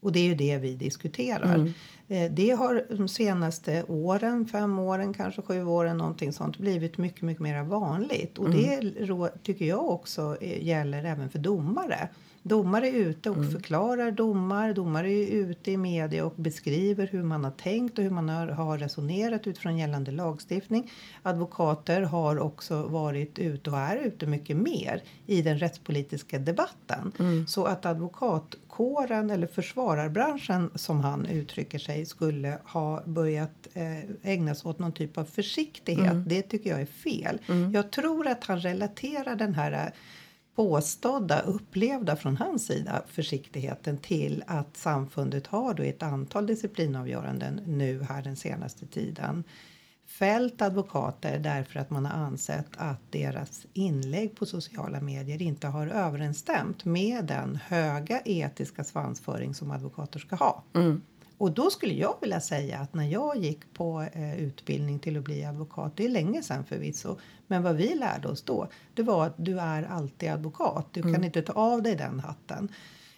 Och 0.00 0.12
det 0.12 0.20
är 0.20 0.24
ju 0.24 0.34
det 0.34 0.56
vi 0.58 0.74
diskuterar. 0.74 1.72
Eh, 2.08 2.30
Det 2.32 2.50
har 2.50 2.84
de 2.96 3.08
senaste 3.08 3.84
åren, 3.88 4.46
fem 4.46 4.78
åren, 4.78 5.14
kanske 5.14 5.42
sju 5.42 5.64
åren, 5.64 5.98
någonting 5.98 6.32
sånt, 6.32 6.58
blivit 6.58 6.98
mycket, 6.98 7.22
mycket 7.22 7.42
mer 7.42 7.62
vanligt. 7.62 8.38
Och 8.38 8.50
det 8.50 8.80
rå- 8.80 9.30
tycker 9.42 9.64
jag 9.64 9.88
också 9.90 10.36
eh, 10.40 10.66
gäller 10.66 11.04
även 11.04 11.30
för 11.30 11.38
domare. 11.38 12.08
Domare 12.42 12.88
är 12.88 12.92
ute 12.92 13.30
och 13.30 13.52
förklarar 13.52 14.10
domar. 14.10 14.72
Domare 14.72 15.10
är 15.10 15.26
ute 15.26 15.70
i 15.70 15.76
media 15.76 16.24
och 16.24 16.34
beskriver 16.36 17.06
hur 17.06 17.22
man 17.22 17.44
har 17.44 17.50
tänkt 17.50 17.98
och 17.98 18.04
hur 18.04 18.10
man 18.10 18.28
har, 18.28 18.78
resonerat 18.78 19.46
utifrån 19.46 19.78
gällande 19.78 20.10
lagstiftning. 20.10 20.90
Advokater 21.22 22.02
har 22.02 22.38
också 22.38 22.82
varit 22.82 23.38
ute 23.38 23.70
och 23.70 23.78
är 23.78 23.96
ute 23.96 24.26
mycket 24.26 24.56
mer 24.56 25.02
i 25.26 25.42
den 25.42 25.58
rättspolitiska 25.58 26.38
debatten. 26.38 27.12
Så 27.48 27.64
att 27.64 27.86
advokatkåren 27.86 29.30
eller 29.30 29.46
försvararbranschen 29.46 30.70
som 30.74 31.00
han 31.00 31.26
uttrycker 31.26 31.78
sig 31.78 32.06
skulle 32.06 32.58
ha 32.64 33.02
börjat 33.04 33.68
eh, 33.74 34.30
ägna 34.30 34.54
sig 34.54 34.68
åt 34.68 34.78
någon 34.78 34.92
typ 34.92 35.18
av 35.18 35.24
försiktighet. 35.24 36.28
Det 36.28 36.42
tycker 36.42 36.70
jag 36.70 36.80
är 36.80 36.86
fel. 36.86 37.38
Jag 37.72 37.90
tror 37.90 38.26
att 38.26 38.44
han 38.44 38.60
relaterar 38.60 39.36
den 39.36 39.54
här 39.54 39.92
påstådda, 40.60 41.40
upplevda 41.40 42.16
från 42.16 42.36
hans 42.36 42.66
sida 42.66 43.02
försiktigheten 43.06 43.98
till 43.98 44.44
att 44.46 44.76
samfundet 44.76 45.46
har 45.46 45.74
då 45.74 45.82
ett 45.82 46.02
antal 46.02 46.46
disciplinavgöranden 46.46 47.60
nu 47.66 48.02
här 48.02 48.22
den 48.22 48.36
senaste 48.36 48.86
tiden 48.86 49.44
fällt 50.06 50.62
advokater 50.62 51.38
därför 51.38 51.80
att 51.80 51.90
man 51.90 52.06
har 52.06 52.24
ansett 52.24 52.66
att 52.76 53.00
deras 53.10 53.66
inlägg 53.72 54.36
på 54.36 54.46
sociala 54.46 55.00
medier 55.00 55.42
inte 55.42 55.66
har 55.66 55.86
överensstämt 55.86 56.84
med 56.84 57.24
den 57.24 57.58
höga 57.66 58.20
etiska 58.24 58.84
svansföring 58.84 59.54
som 59.54 59.70
advokater 59.70 60.18
ska 60.18 60.36
ha. 60.36 60.62
Mm. 60.74 61.02
Och 61.40 61.52
då 61.52 61.70
skulle 61.70 61.94
jag 61.94 62.14
vilja 62.20 62.40
säga 62.40 62.78
att 62.78 62.94
när 62.94 63.04
jag 63.04 63.36
gick 63.36 63.74
på 63.74 64.02
eh, 64.12 64.40
utbildning 64.40 64.98
till 64.98 65.16
att 65.16 65.24
bli 65.24 65.44
advokat, 65.44 65.92
det 65.96 66.04
är 66.04 66.08
länge 66.08 66.42
sedan 66.42 66.64
förvisso, 66.64 67.16
men 67.46 67.62
vad 67.62 67.76
vi 67.76 67.94
lärde 67.94 68.28
oss 68.28 68.42
då, 68.42 68.68
det 68.94 69.02
var 69.02 69.26
att 69.26 69.34
du 69.36 69.60
är 69.60 69.82
alltid 69.82 70.30
advokat. 70.30 70.86
Du 70.92 71.02
kan 71.02 71.24
inte 71.24 71.42
ta 71.42 71.52
av 71.52 71.82
dig 71.82 71.96
den 71.96 72.20
hatten. 72.20 72.68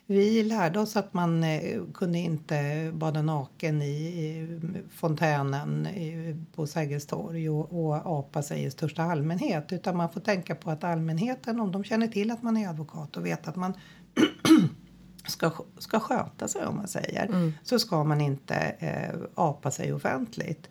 Vi 0.07 0.43
lärde 0.43 0.81
oss 0.81 0.97
att 0.97 1.15
man 1.15 1.45
eh, 1.45 1.83
kunde 1.95 2.19
inte 2.19 2.91
bada 2.95 3.23
naken 3.23 3.83
i, 3.83 3.87
i 3.87 4.59
fontänen 4.91 5.87
i, 5.87 6.37
på 6.55 6.67
Sergels 6.67 7.07
torg 7.07 7.51
och, 7.51 7.87
och 7.87 8.21
apa 8.21 8.43
sig 8.43 8.65
i 8.65 8.71
största 8.71 9.03
allmänhet. 9.03 9.73
Utan 9.73 9.97
man 9.97 10.13
får 10.13 10.21
tänka 10.21 10.55
på 10.55 10.71
att 10.71 10.85
allmänheten, 10.85 11.61
om 11.61 11.73
de 11.73 11.85
känner 11.85 12.09
till 12.09 12.31
att 12.31 12.43
man 12.43 12.57
är 12.57 12.69
advokat 12.69 13.17
och 13.17 13.27
vet 13.27 13.49
att 13.49 13.57
man 13.57 13.75
ska, 15.27 15.51
ska 15.79 16.01
sköta 16.01 16.49
sig 16.49 16.67
om 16.67 16.77
man 16.77 16.89
säger, 16.89 17.53
så 17.63 17.79
ska 17.79 18.05
man 18.05 18.21
inte 18.21 18.55
eh, 18.79 19.15
apa 19.35 19.71
sig 19.71 19.93
offentligt. 19.93 20.69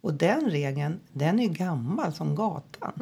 Och 0.00 0.14
den 0.14 0.50
regeln, 0.50 1.00
den 1.12 1.40
är 1.40 1.48
gammal 1.48 2.12
som 2.12 2.34
gatan. 2.34 2.92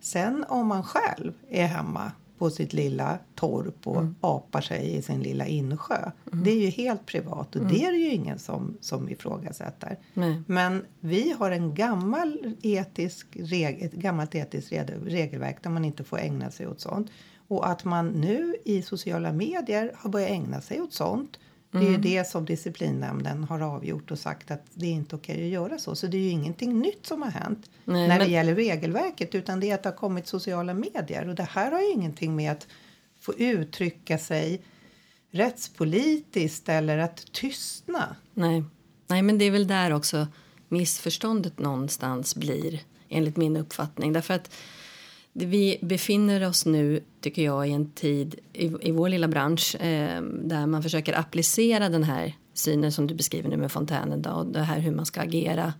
Sen 0.00 0.44
om 0.48 0.66
man 0.66 0.82
själv 0.82 1.32
är 1.50 1.66
hemma 1.66 2.12
på 2.38 2.50
sitt 2.50 2.72
lilla 2.72 3.18
torp 3.34 3.86
och 3.86 4.04
apar 4.20 4.60
sig 4.60 4.94
i 4.96 5.02
sin 5.02 5.20
lilla 5.22 5.46
insjö. 5.46 6.10
Det 6.32 6.50
är 6.50 6.60
ju 6.60 6.66
helt 6.68 7.06
privat 7.06 7.56
och 7.56 7.66
det 7.66 7.84
är 7.84 7.92
det 7.92 7.98
ju 7.98 8.10
ingen 8.10 8.38
som, 8.38 8.76
som 8.80 9.08
ifrågasätter. 9.08 9.98
Nej. 10.14 10.42
Men 10.46 10.84
vi 11.00 11.34
har 11.38 11.50
en 11.50 11.74
gammal 11.74 12.54
etisk 12.62 13.26
reg, 13.32 13.82
ett 13.82 13.92
gammalt 13.92 14.34
etiskt 14.34 14.72
reg- 14.72 15.04
regelverk 15.06 15.62
där 15.62 15.70
man 15.70 15.84
inte 15.84 16.04
får 16.04 16.18
ägna 16.18 16.50
sig 16.50 16.66
åt 16.68 16.80
sånt. 16.80 17.10
Och 17.52 17.68
att 17.68 17.84
man 17.84 18.08
nu 18.08 18.56
i 18.64 18.82
sociala 18.82 19.32
medier 19.32 19.92
har 19.96 20.10
börjat 20.10 20.30
ägna 20.30 20.60
sig 20.60 20.80
åt 20.80 20.92
sånt. 20.92 21.38
Det 21.70 21.78
är 21.78 21.90
ju 21.90 21.96
det 21.96 22.28
som 22.28 22.44
disciplinnämnden 22.44 23.44
har 23.44 23.60
avgjort 23.60 24.10
och 24.10 24.18
sagt 24.18 24.50
att 24.50 24.64
det 24.74 24.86
är 24.86 24.90
inte 24.90 25.16
okej 25.16 25.44
att 25.44 25.50
göra 25.50 25.78
så. 25.78 25.94
Så 25.94 26.06
det 26.06 26.16
är 26.16 26.20
ju 26.20 26.28
ingenting 26.28 26.78
nytt 26.80 27.06
som 27.06 27.22
har 27.22 27.30
hänt 27.30 27.70
Nej, 27.84 28.08
när 28.08 28.18
men- 28.18 28.26
det 28.26 28.32
gäller 28.32 28.54
regelverket 28.54 29.34
utan 29.34 29.60
det 29.60 29.70
är 29.70 29.74
att 29.74 29.82
det 29.82 29.88
har 29.88 29.96
kommit 29.96 30.26
sociala 30.26 30.74
medier. 30.74 31.28
Och 31.28 31.34
det 31.34 31.42
här 31.50 31.72
har 31.72 31.80
ju 31.80 31.90
ingenting 31.92 32.36
med 32.36 32.52
att 32.52 32.66
få 33.20 33.34
uttrycka 33.34 34.18
sig 34.18 34.62
rättspolitiskt 35.30 36.68
eller 36.68 36.98
att 36.98 37.32
tystna. 37.32 38.16
Nej. 38.34 38.64
Nej, 39.06 39.22
men 39.22 39.38
det 39.38 39.44
är 39.44 39.50
väl 39.50 39.66
där 39.66 39.92
också 39.92 40.26
missförståndet 40.68 41.58
någonstans 41.58 42.36
blir, 42.36 42.80
enligt 43.08 43.36
min 43.36 43.56
uppfattning. 43.56 44.12
Därför 44.12 44.34
att 44.34 44.50
vi 45.32 45.78
befinner 45.82 46.48
oss 46.48 46.66
nu, 46.66 47.00
tycker 47.20 47.42
jag, 47.44 47.68
i 47.68 47.72
en 47.72 47.90
tid 47.90 48.34
i, 48.52 48.72
i 48.80 48.90
vår 48.90 49.08
lilla 49.08 49.28
bransch 49.28 49.74
eh, 49.74 50.22
där 50.22 50.66
man 50.66 50.82
försöker 50.82 51.18
applicera 51.18 51.88
den 51.88 52.04
här 52.04 52.34
synen 52.54 52.92
som 52.92 53.06
du 53.06 53.14
beskriver 53.14 53.48
nu 53.48 53.56
med 53.56 53.72
fontänen 53.72 54.22
då, 54.22 54.30
och 54.30 54.46
det 54.46 54.60
här 54.60 54.78
hur 54.78 54.92
man 54.92 55.06
ska 55.06 55.20
agera 55.20 55.72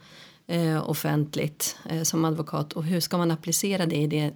eh, 0.47 0.91
offentligt 0.91 1.77
eh, 1.89 2.03
som 2.03 2.25
advokat. 2.25 2.73
Och 2.73 2.85
hur 2.85 3.01
ska 3.01 3.19
man 3.19 3.31
applicera 3.31 3.87
det 3.87 3.97
i 3.97 4.07
det, 4.07 4.33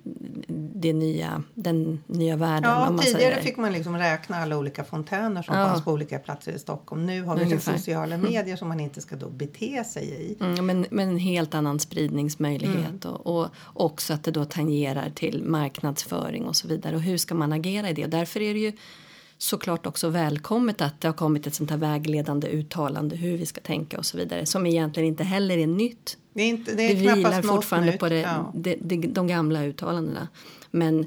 det 0.79 0.93
nya, 0.93 1.43
den 1.55 2.03
nya 2.07 2.37
världen? 2.37 2.71
Ja, 2.71 2.99
tidigare 3.03 3.21
säger. 3.33 3.43
fick 3.43 3.57
man 3.57 3.73
liksom 3.73 3.97
räkna 3.97 4.37
alla 4.37 4.59
olika 4.59 4.85
fontäner 4.85 5.43
som 5.43 5.55
Ja. 5.57 5.67
fanns 5.67 5.85
på 5.85 5.93
olika 5.93 6.19
platser 6.19 6.53
i 6.53 6.59
Stockholm. 6.59 7.07
Nu 7.07 7.23
har 7.23 7.37
vi 7.37 7.43
Ungefär. 7.45 7.73
sociala 7.77 8.17
medier 8.31 8.57
som 8.57 8.69
man 8.69 8.81
inte 8.81 9.01
ska 9.01 9.17
då 9.17 9.29
bete 9.29 9.85
sig 9.85 10.05
i. 10.05 10.37
Mm, 10.45 10.67
men, 10.67 10.87
men 10.91 11.09
en 11.09 11.19
helt 11.19 11.55
annan 11.55 11.81
spridningsmöjlighet 11.81 13.05
Mm. 13.05 13.17
och, 13.17 13.27
och 13.27 13.49
också 13.73 14.13
att 14.15 14.25
det 14.25 14.31
då 14.31 14.45
tangerar 14.45 15.11
till 15.11 15.43
marknadsföring 15.45 16.45
och 16.45 16.57
så 16.57 16.69
vidare. 16.69 16.97
Och 16.97 17.03
hur 17.03 17.17
ska 17.19 17.35
man 17.35 17.53
agera 17.53 17.91
i 17.91 17.93
det? 17.93 18.05
Och 18.05 18.11
därför 18.11 18.41
är 18.41 18.55
det 18.55 18.61
ju 18.61 18.73
såklart 19.39 19.87
också 19.87 20.09
välkommet 20.09 20.81
att 20.81 21.01
det 21.01 21.09
har 21.09 21.13
kommit 21.13 21.47
ett 21.47 21.55
sånt 21.55 21.71
här 21.71 21.79
vägledande 21.79 22.49
uttalande 22.49 23.17
hur 23.17 23.39
vi 23.39 23.47
ska 23.47 23.61
tänka 23.61 23.99
och 23.99 24.07
så 24.07 24.17
vidare 24.17 24.47
som 24.47 24.67
egentligen 24.67 25.09
inte 25.09 25.25
heller 25.25 25.59
är 25.59 25.67
nytt. 25.67 26.17
Det, 26.37 26.43
är 26.43 26.49
inte, 26.49 26.71
det 26.71 26.77
Det, 26.77 26.85
är 26.85 27.03
knappast 27.03 27.19
vilar 27.19 27.43
fortfarande 27.43 27.93
på 27.93 28.09
det, 28.09 28.21
Ja. 28.21 28.53
det, 28.55 28.77
det, 28.81 28.97
de 28.97 29.27
gamla 29.27 29.65
uttalandena. 29.65 30.29
Men 30.71 31.07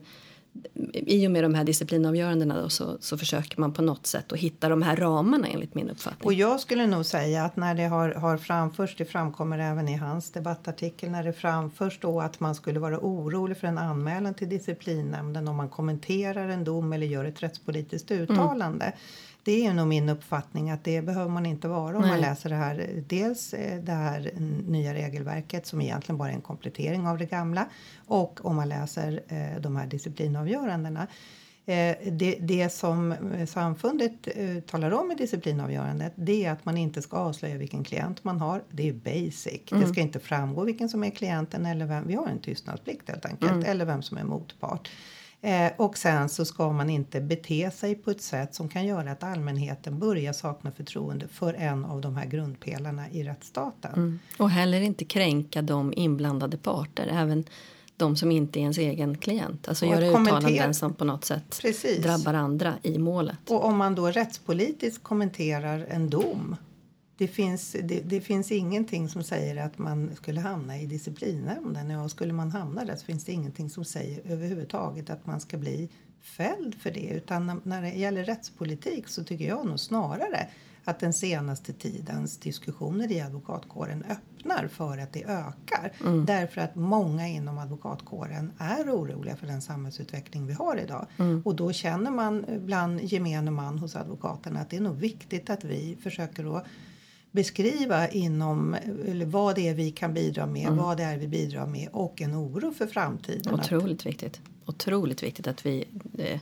i 0.94 1.28
och 1.28 1.32
med 1.32 1.44
de 1.44 1.54
här 1.54 1.64
disciplinavgörandena 1.64 2.62
då, 2.62 2.70
så, 2.70 2.98
så 3.00 3.18
försöker 3.18 3.60
man 3.60 3.74
på 3.74 3.82
något 3.82 4.08
sätt 4.08 4.32
att 4.32 4.40
hitta 4.40 4.70
de 4.70 4.82
här 4.82 4.96
ramarna 4.96 5.48
enligt 5.48 5.76
min 5.76 5.90
uppfattning. 5.90 6.26
Och 6.26 6.34
jag 6.34 6.60
skulle 6.60 6.88
nog 6.88 7.06
säga 7.06 7.46
att 7.46 7.56
när 7.56 7.76
det 7.76 7.84
har, 7.84 8.12
har 8.12 8.38
framförts, 8.38 8.96
det 8.98 9.06
framkommer 9.06 9.60
även 9.60 9.88
i 9.88 9.96
hans 9.96 10.32
debattartikel, 10.32 11.10
när 11.12 11.24
det 11.24 11.34
framförs 11.34 12.00
då 12.02 12.22
att 12.22 12.40
man 12.40 12.56
skulle 12.56 12.80
vara 12.80 13.00
orolig 13.00 13.58
för 13.58 13.68
en 13.68 13.78
anmälan 13.78 14.34
till 14.34 14.50
disciplinnämnden 14.50 15.48
om 15.48 15.56
man 15.56 15.70
kommenterar 15.70 16.50
en 16.50 16.64
dom 16.64 16.94
eller 16.94 17.08
gör 17.08 17.26
ett 17.26 17.44
rättspolitiskt 17.44 18.12
uttalande. 18.12 18.94
Det 19.50 19.66
är 19.66 19.74
nog 19.74 19.88
min 19.88 20.10
uppfattning 20.10 20.70
att 20.70 20.84
det 20.84 21.02
behöver 21.02 21.30
man 21.30 21.46
inte 21.46 21.68
vara 21.68 21.96
om 21.96 22.02
man 22.02 22.12
Nej. 22.12 22.22
läser 22.22 22.50
det 22.50 22.56
här. 22.56 23.04
Dels 23.08 23.54
eh, 23.54 23.82
det 23.84 23.92
här 23.92 24.32
nya 24.68 24.94
regelverket 24.94 25.68
som 25.68 25.82
egentligen 25.82 26.18
bara 26.18 26.30
är 26.30 26.34
en 26.34 26.42
komplettering 26.42 27.08
av 27.08 27.18
det 27.18 27.26
gamla 27.26 27.66
och 28.08 28.46
om 28.46 28.56
man 28.56 28.70
läser 28.70 29.22
eh, 29.28 29.62
de 29.62 29.76
här 29.76 29.88
disciplinavgörandena. 29.88 31.08
Eh, 31.66 31.96
det, 32.12 32.38
det 32.40 32.70
som 32.74 33.16
samfundet 33.48 34.28
talar 34.68 34.92
om 34.92 35.12
i 35.12 35.16
disciplinavgörandet 35.16 36.14
det 36.16 36.46
är 36.46 36.52
att 36.52 36.66
man 36.66 36.78
inte 36.78 37.02
ska 37.02 37.18
avslöja 37.18 37.58
vilken 37.58 37.84
klient 37.84 38.24
man 38.24 38.40
har. 38.40 38.64
Det 38.72 38.90
är 38.90 38.94
basic. 38.94 39.62
Det 39.70 39.88
ska 39.88 40.02
inte 40.02 40.20
framgå 40.20 40.64
vilken 40.64 40.90
som 40.90 41.04
är 41.04 41.10
klienten 41.10 41.66
eller 41.66 41.86
vem. 41.86 42.08
Vi 42.08 42.16
har 42.16 42.28
en 42.28 42.40
tystnadsplikt 42.40 43.10
helt 43.10 43.26
enkelt. 43.26 43.66
Eller 43.66 43.86
vem 43.86 44.02
som 44.02 44.18
är 44.18 44.24
motpart. 44.24 44.90
Eh, 45.42 45.72
och 45.78 45.98
sen 45.98 46.30
så 46.30 46.46
ska 46.46 46.72
man 46.72 46.90
inte 46.90 47.22
bete 47.22 47.72
sig 47.72 47.96
på 47.96 48.12
ett 48.12 48.22
sätt 48.22 48.56
som 48.56 48.70
kan 48.70 48.86
göra 48.86 49.12
att 49.12 49.24
allmänheten 49.24 50.00
börjar 50.00 50.34
sakna 50.34 50.72
förtroende 50.72 51.28
för 51.28 51.54
en 51.54 51.86
av 51.86 52.02
de 52.02 52.16
här 52.16 52.26
grundpelarna 52.26 53.10
i 53.10 53.24
rättsstaten. 53.24 53.94
Mm. 53.94 54.20
Och 54.38 54.50
heller 54.50 54.82
inte 54.82 55.06
kränka 55.06 55.62
de 55.62 55.94
inblandade 55.96 56.58
parter, 56.58 57.08
även 57.12 57.46
de 57.98 58.16
som 58.16 58.32
inte 58.32 58.60
är 58.60 58.62
ens 58.62 58.78
egen 58.78 59.18
klient. 59.18 59.68
Alltså 59.68 59.86
Och 59.86 59.92
göra 59.92 60.06
uttalanden 60.06 60.74
som 60.74 60.94
på 60.94 61.06
något 61.06 61.26
sätt 61.26 61.60
Precis. 61.62 62.04
drabbar 62.04 62.34
andra 62.34 62.74
i 62.82 62.98
målet. 62.98 63.50
Och 63.50 63.66
om 63.66 63.78
man 63.78 63.96
då 63.96 64.08
rättspolitiskt 64.08 65.04
kommenterar 65.04 65.86
en 65.90 66.10
dom. 66.10 66.56
Det 67.20 67.28
finns, 67.28 67.76
det, 67.84 68.02
det 68.02 68.22
finns 68.22 68.52
ingenting 68.52 69.10
som 69.10 69.24
säger 69.24 69.66
att 69.66 69.78
man 69.78 70.16
skulle 70.16 70.42
hamna 70.42 70.80
i 70.80 70.86
disciplinnämnden. 70.86 71.92
Och 71.92 72.12
skulle 72.12 72.34
man 72.34 72.52
hamna 72.52 72.86
där 72.86 72.96
så 72.96 73.06
finns 73.06 73.26
det 73.26 73.32
ingenting 73.32 73.70
som 73.70 73.86
säger 73.86 74.32
överhuvudtaget 74.32 75.10
att 75.10 75.26
man 75.26 75.40
ska 75.40 75.58
bli 75.58 75.90
fälld 76.22 76.76
för 76.76 76.92
det. 76.92 77.10
Utan 77.10 77.48
när, 77.48 77.58
när 77.64 77.82
det 77.82 77.90
gäller 77.90 78.24
rättspolitik 78.24 79.08
så 79.08 79.24
tycker 79.24 79.48
jag 79.48 79.66
nog 79.66 79.80
snarare 79.80 80.48
att 80.84 81.00
den 81.00 81.14
senaste 81.14 81.74
tidens 81.74 82.38
diskussioner 82.38 83.12
i 83.12 83.22
advokatkåren 83.22 84.04
öppnar 84.10 84.68
för 84.68 84.98
att 84.98 85.14
det 85.14 85.24
ökar. 85.24 85.92
Därför 86.26 86.62
att 86.62 86.76
många 86.76 87.28
inom 87.28 87.58
advokatkåren 87.58 88.52
är 88.58 88.84
oroliga 88.84 89.36
för 89.36 89.48
den 89.48 89.62
samhällsutveckling 89.62 90.48
vi 90.48 90.54
har 90.54 90.78
idag. 90.78 91.06
Och 91.46 91.56
då 91.56 91.72
känner 91.72 92.12
man 92.12 92.46
bland 92.66 93.02
gemene 93.02 93.52
man 93.52 93.80
hos 93.80 93.96
advokaterna 93.96 94.60
att 94.60 94.70
det 94.70 94.78
är 94.78 94.82
nog 94.82 94.96
viktigt 94.96 95.50
att 95.50 95.64
vi 95.64 95.98
försöker 96.04 96.58
att 96.58 96.66
beskriva 97.32 98.10
inom 98.10 98.76
vad 99.26 99.56
det 99.56 99.68
är 99.68 99.74
vi 99.74 99.92
kan 99.92 100.14
bidra 100.14 100.46
med, 100.46 100.72
vad 100.72 100.98
det 100.98 101.04
är 101.04 101.18
vi 101.18 101.28
bidrar 101.28 101.68
med 101.68 101.90
och 101.92 102.22
en 102.22 102.36
oro 102.36 102.74
för 102.74 102.88
framtiden. 102.88 103.54
Otroligt 103.54 104.06
viktigt. 104.06 104.42
Otroligt 104.66 105.24
viktigt 105.24 105.48
att 105.48 105.66
vi 105.66 105.86
eh, 106.18 106.40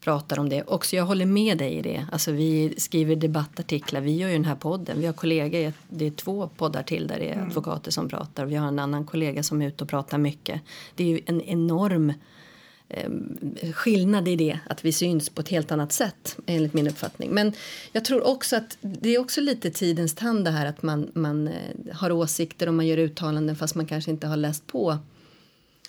pratar 0.00 0.38
om 0.38 0.48
det. 0.48 0.62
Också 0.62 0.96
jag 0.96 1.04
håller 1.04 1.26
med 1.26 1.58
dig 1.58 1.74
i 1.74 1.82
det. 1.82 2.06
Alltså 2.12 2.32
vi 2.32 2.74
skriver 2.76 3.16
debattartiklar, 3.16 4.00
vi 4.00 4.16
gör 4.16 4.28
ju 4.28 4.34
den 4.34 4.44
här 4.44 4.54
podden. 4.54 5.00
Vi 5.00 5.06
har 5.06 5.12
kollegor, 5.12 5.72
det 5.88 6.06
är 6.06 6.10
två 6.10 6.48
poddar 6.48 6.82
till 6.82 7.06
där 7.06 7.18
det 7.18 7.30
är 7.30 7.42
advokater 7.42 7.90
som 7.90 8.08
pratar. 8.08 8.46
Vi 8.46 8.54
har 8.54 8.68
en 8.68 8.78
annan 8.78 9.06
kollega 9.06 9.42
som 9.42 9.62
är 9.62 9.68
ute 9.68 9.84
och 9.84 9.90
pratar 9.90 10.18
mycket. 10.18 10.60
Det 10.94 11.04
är 11.04 11.08
ju 11.08 11.20
en 11.26 11.40
enorm 11.40 12.12
skillnad 13.72 14.28
i 14.28 14.36
det, 14.36 14.58
att 14.70 14.84
vi 14.84 14.92
syns 14.92 15.28
på 15.30 15.40
ett 15.40 15.48
helt 15.48 15.72
annat 15.72 15.92
sätt 15.92 16.36
enligt 16.46 16.74
min 16.74 16.88
uppfattning. 16.88 17.30
Men 17.30 17.52
jag 17.92 18.04
tror 18.04 18.26
också 18.26 18.56
att 18.56 18.76
det 18.80 19.14
är 19.14 19.18
också 19.18 19.40
lite 19.40 19.70
tidens 19.70 20.14
tand 20.14 20.44
det 20.44 20.50
här 20.50 20.66
att 20.66 20.82
man, 20.82 21.10
man 21.14 21.48
eh, 21.48 21.54
har 21.92 22.12
åsikter 22.12 22.66
och 22.66 22.74
man 22.74 22.86
gör 22.86 22.98
uttalanden 22.98 23.56
fast 23.56 23.74
man 23.74 23.86
kanske 23.86 24.10
inte 24.10 24.26
har 24.26 24.36
läst 24.36 24.66
på 24.66 24.98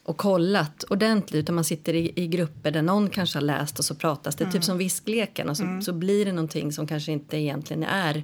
och 0.04 0.18
kollat 0.18 0.84
ordentligt 0.84 1.40
utan 1.40 1.56
man 1.56 1.64
sitter 1.64 1.94
i, 1.94 2.12
i 2.16 2.28
grupper 2.28 2.72
där 2.72 2.82
någon 2.82 3.10
kanske 3.10 3.38
har 3.38 3.44
läst 3.44 3.80
och 3.80 3.86
så 3.86 3.96
pratas 3.96 4.36
det 4.36 4.44
Mm. 4.44 4.54
typ 4.54 4.64
som 4.64 4.78
viskleken 4.78 5.50
och 5.50 5.58
så, 5.58 5.80
så 5.82 5.94
blir 5.94 6.26
det 6.26 6.32
någonting 6.32 6.72
som 6.72 6.88
kanske 6.88 7.12
inte 7.12 7.38
egentligen 7.38 7.84
är 7.84 8.24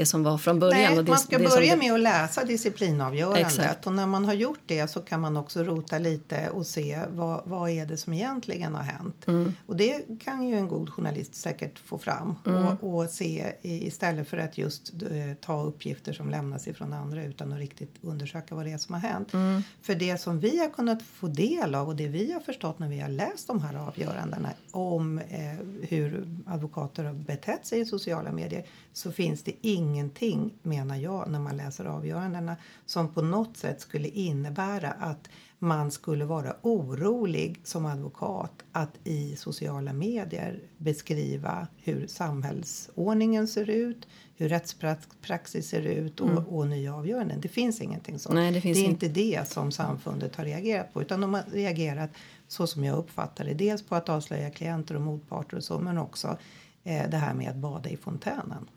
det 0.00 0.06
som 0.06 0.22
var 0.22 0.38
från 0.38 0.58
början. 0.58 0.94
Nej, 0.94 1.04
det, 1.04 1.10
man 1.10 1.18
ska 1.18 1.36
som 1.36 1.44
börja 1.46 1.74
det- 1.74 1.78
med 1.80 1.92
att 1.94 2.00
läsa 2.00 2.44
disciplinavgörandet 2.44 3.46
Exakt. 3.46 3.86
och 3.86 3.92
när 3.92 4.06
man 4.06 4.24
har 4.24 4.32
gjort 4.34 4.60
det 4.66 4.88
så 4.90 5.00
kan 5.00 5.20
man 5.20 5.36
också 5.36 5.62
rota 5.64 5.98
lite 5.98 6.50
och 6.50 6.66
se 6.66 7.00
vad, 7.10 7.42
vad 7.44 7.70
är 7.70 7.86
det 7.86 7.96
som 7.96 8.12
egentligen 8.12 8.74
har 8.74 8.82
hänt. 8.82 9.28
Mm. 9.28 9.52
Och 9.66 9.76
det 9.76 10.04
kan 10.24 10.48
ju 10.48 10.56
en 10.56 10.68
god 10.68 10.90
journalist 10.90 11.34
säkert 11.34 11.78
få 11.78 11.98
fram 11.98 12.34
Mm. 12.46 12.66
och, 12.66 12.94
och 12.94 13.10
se 13.10 13.52
istället 13.62 14.28
för 14.28 14.36
att 14.38 14.58
just 14.58 14.92
eh, 15.02 15.34
ta 15.40 15.62
uppgifter 15.62 16.12
som 16.12 16.30
lämnas 16.30 16.68
ifrån 16.68 16.92
andra 16.92 17.24
utan 17.24 17.52
att 17.52 17.58
riktigt 17.58 17.94
undersöka 18.00 18.54
vad 18.54 18.64
det 18.66 18.72
är 18.72 18.78
som 18.78 18.94
har 18.94 19.00
hänt. 19.02 19.32
Mm. 19.34 19.62
För 19.82 19.94
det 19.94 20.18
som 20.20 20.40
vi 20.40 20.58
har 20.58 20.70
kunnat 20.70 21.02
få 21.02 21.26
del 21.26 21.74
av 21.74 21.88
och 21.88 21.96
det 21.96 22.08
vi 22.08 22.32
har 22.32 22.40
förstått 22.40 22.78
när 22.78 22.88
vi 22.88 23.00
har 23.00 23.08
läst 23.08 23.46
de 23.46 23.62
här 23.62 23.74
avgörandena 23.74 24.50
om 24.70 25.18
eh, 25.18 25.86
hur 25.88 26.26
advokater 26.46 27.04
har 27.04 27.14
betett 27.14 27.66
sig 27.66 27.80
i 27.80 27.84
sociala 27.84 28.32
medier 28.32 28.64
så 28.92 29.12
finns 29.12 29.42
det 29.42 29.52
ingenting, 29.90 30.54
menar 30.62 30.96
jag, 30.96 31.30
när 31.30 31.38
man 31.38 31.56
läser 31.56 31.84
avgörandena 31.84 32.56
som 32.86 33.08
på 33.14 33.22
något 33.22 33.56
sätt 33.56 33.80
skulle 33.80 34.08
innebära 34.08 34.90
att 34.90 35.28
man 35.58 35.90
skulle 35.90 36.24
vara 36.24 36.54
orolig 36.62 37.60
som 37.64 37.86
advokat 37.86 38.52
att 38.72 38.90
i 39.04 39.36
sociala 39.36 39.92
medier 39.92 40.60
beskriva 40.78 41.66
hur 41.76 42.06
samhällsordningen 42.06 43.48
ser 43.48 43.70
ut, 43.70 44.06
hur 44.36 44.48
rättspraxis 44.48 45.68
ser 45.68 45.82
ut 45.82 46.20
och, 46.20 46.58
och 46.58 46.66
nya 46.66 46.94
avgöranden. 46.94 47.40
Det 47.40 47.48
finns 47.48 47.80
ingenting 47.80 48.18
sånt. 48.18 48.34
Nej, 48.34 48.52
det 48.52 48.60
finns 48.60 48.78
är 48.78 48.82
in- 48.84 48.90
inte 48.90 49.08
det 49.08 49.48
som 49.48 49.72
samfundet 49.72 50.36
har 50.36 50.44
reagerat 50.44 50.92
på 50.92 51.02
utan 51.02 51.20
de 51.20 51.34
har 51.34 51.42
reagerat 51.52 52.10
så 52.48 52.66
som 52.66 52.84
jag 52.84 52.98
uppfattar 52.98 53.44
det. 53.44 53.54
Dels 53.54 53.82
på 53.82 53.94
att 53.94 54.08
avslöja 54.08 54.50
klienter 54.50 54.94
och 54.94 55.00
motparter 55.02 55.56
och 55.56 55.64
så 55.64 55.78
men 55.78 55.98
också 55.98 56.38
eh, 56.84 57.10
det 57.10 57.16
här 57.16 57.34
med 57.34 57.50
att 57.50 57.56
bada 57.56 57.90
i 57.90 57.96
fontänen. 57.96 58.68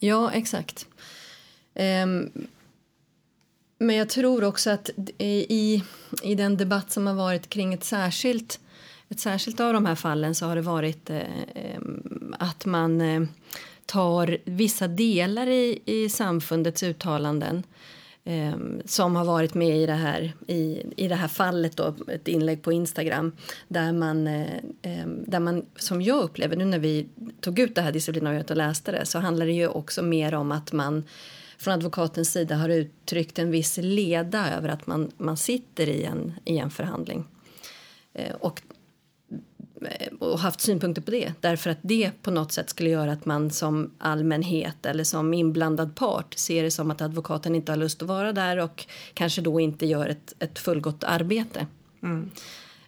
Ja, 0.00 0.32
exakt. 0.32 0.86
Um, 1.74 2.30
Men 3.78 3.96
jag 3.96 4.08
tror 4.08 4.44
också 4.44 4.70
att 4.70 4.90
i, 5.18 5.82
i 6.22 6.34
den 6.34 6.56
debatt 6.56 6.92
som 6.92 7.06
har 7.06 7.14
varit 7.14 7.48
kring 7.48 7.74
ett 7.74 7.84
särskilt, 7.84 8.60
ett 9.08 9.20
särskilt 9.20 9.60
av 9.60 9.72
de 9.72 9.86
här 9.86 9.94
fallen 9.94 10.34
så 10.34 10.46
har 10.46 10.56
det 10.56 10.62
varit 10.62 11.10
eh, 11.10 11.22
ehm, 11.54 12.34
att 12.38 12.66
man 12.66 13.00
eh, 13.00 13.22
tar 13.86 14.38
vissa 14.44 14.88
delar 14.88 15.46
i, 15.46 15.82
i 15.84 16.08
samfundets 16.08 16.82
uttalanden 16.82 17.62
eh, 18.24 18.56
som 18.84 19.16
har 19.16 19.24
varit 19.24 19.54
med 19.54 19.78
i 19.78 19.86
det 19.86 19.92
här, 19.92 20.32
i, 20.46 20.82
i 20.96 21.08
det 21.08 21.14
här 21.14 21.28
fallet, 21.28 21.76
då, 21.76 21.94
ett 22.08 22.28
inlägg 22.28 22.62
på 22.62 22.72
Instagram 22.72 23.32
där 23.68 23.92
man, 23.92 24.26
eh, 24.26 24.46
ehm, 24.82 25.24
där 25.26 25.40
man, 25.40 25.66
som 25.76 26.02
jag 26.02 26.22
upplever 26.22 26.56
nu 26.56 26.64
när 26.64 26.78
vi 26.78 27.08
tog 27.40 27.58
ut 27.58 27.74
det 27.74 27.82
här 27.82 27.92
disciplinariet 27.92 28.50
och 28.50 28.56
läste 28.56 28.92
det 28.92 29.06
så 29.06 29.18
handlar 29.18 29.46
det 29.46 29.52
ju 29.52 29.68
också 29.68 30.02
mer 30.02 30.34
om 30.34 30.52
att 30.52 30.72
man 30.72 31.04
från 31.58 31.74
advokatens 31.74 32.32
sida 32.32 32.56
har 32.56 32.68
uttryckt 32.68 33.38
en 33.38 33.50
viss 33.50 33.78
leda 33.82 34.50
över 34.56 34.68
att 34.68 34.86
man, 34.86 35.10
man 35.16 35.36
sitter 35.36 35.88
i 35.88 36.04
en, 36.04 36.32
i 36.44 36.58
en 36.58 36.70
förhandling. 36.70 37.24
Eh, 38.12 38.34
och, 38.34 38.62
och 40.20 40.38
haft 40.38 40.60
synpunkter 40.60 41.02
på 41.02 41.10
det 41.10 41.32
därför 41.40 41.70
att 41.70 41.78
det 41.82 42.10
på 42.22 42.30
något 42.30 42.52
sätt 42.52 42.70
skulle 42.70 42.90
göra 42.90 43.12
att 43.12 43.24
man 43.24 43.50
som 43.50 43.90
allmänhet 43.98 44.86
eller 44.86 45.04
som 45.04 45.34
inblandad 45.34 45.94
part 45.94 46.34
ser 46.38 46.62
det 46.62 46.70
som 46.70 46.90
att 46.90 47.02
advokaten 47.02 47.54
inte 47.54 47.72
har 47.72 47.76
lust 47.76 48.02
att 48.02 48.08
vara 48.08 48.32
där 48.32 48.56
och 48.56 48.86
kanske 49.14 49.40
då 49.40 49.60
inte 49.60 49.86
gör 49.86 50.08
ett, 50.08 50.34
ett 50.38 50.58
fullgott 50.58 51.04
arbete. 51.04 51.66
Mm. 52.02 52.30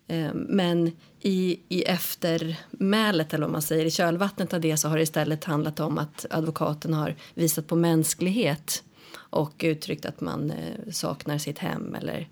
Eh, 0.06 0.34
men 0.34 0.92
i, 1.20 1.60
i 1.68 1.82
eftermälet, 1.82 3.34
eller 3.34 3.46
om 3.46 3.52
man 3.52 3.62
säger 3.62 3.84
i 3.84 3.90
kölvattnet 3.90 4.54
av 4.54 4.60
det 4.60 4.76
så 4.76 4.88
har 4.88 4.96
det 4.96 5.02
istället 5.02 5.44
handlat 5.44 5.80
om 5.80 5.98
att 5.98 6.26
advokaten 6.30 6.94
har 6.94 7.14
visat 7.34 7.66
på 7.66 7.76
mänsklighet 7.76 8.82
och 9.14 9.54
uttryckt 9.58 10.06
att 10.06 10.20
man 10.20 10.50
eh, 10.50 10.92
saknar 10.92 11.38
sitt 11.38 11.58
hem 11.58 11.94
eller 11.94 12.28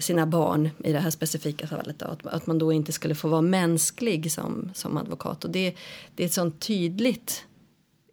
sina 0.00 0.26
barn 0.26 0.70
i 0.84 0.92
det 0.92 0.98
här 0.98 1.10
specifika 1.10 1.66
fallet. 1.66 1.98
Då, 1.98 2.06
att, 2.06 2.26
att 2.26 2.46
man 2.46 2.58
då 2.58 2.72
inte 2.72 2.92
skulle 2.92 3.14
få 3.14 3.28
vara 3.28 3.42
mänsklig 3.42 4.32
som, 4.32 4.70
som 4.74 4.96
advokat. 4.96 5.44
Och 5.44 5.50
det, 5.50 5.74
det 6.14 6.22
är 6.22 6.26
ett 6.26 6.32
sånt 6.32 6.60
tydligt 6.60 7.44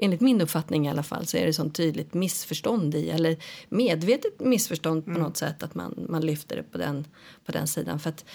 enligt 0.02 0.22
min 0.22 0.42
uppfattning 0.42 0.88
i 0.88 0.90
alla 0.90 1.04
fall 1.04 1.28
så 1.28 1.38
är 1.38 1.42
det 1.42 1.50
ett 1.50 1.56
sånt 1.56 1.76
tydligt 1.76 2.14
missförstånd 2.14 2.96
i 2.96 3.10
eller 3.10 3.38
medvetet 3.70 4.40
missförstånd 4.40 5.06
på 5.06 5.10
mm. 5.10 5.22
något 5.22 5.38
sätt 5.38 5.64
att 5.64 5.76
man, 5.76 6.06
man 6.10 6.26
lyfter 6.26 6.56
det 6.56 6.64
på 6.64 6.78
den, 6.78 7.08
på 7.46 7.52
den 7.52 7.68
sidan. 7.68 8.00
För 8.00 8.10
att 8.10 8.26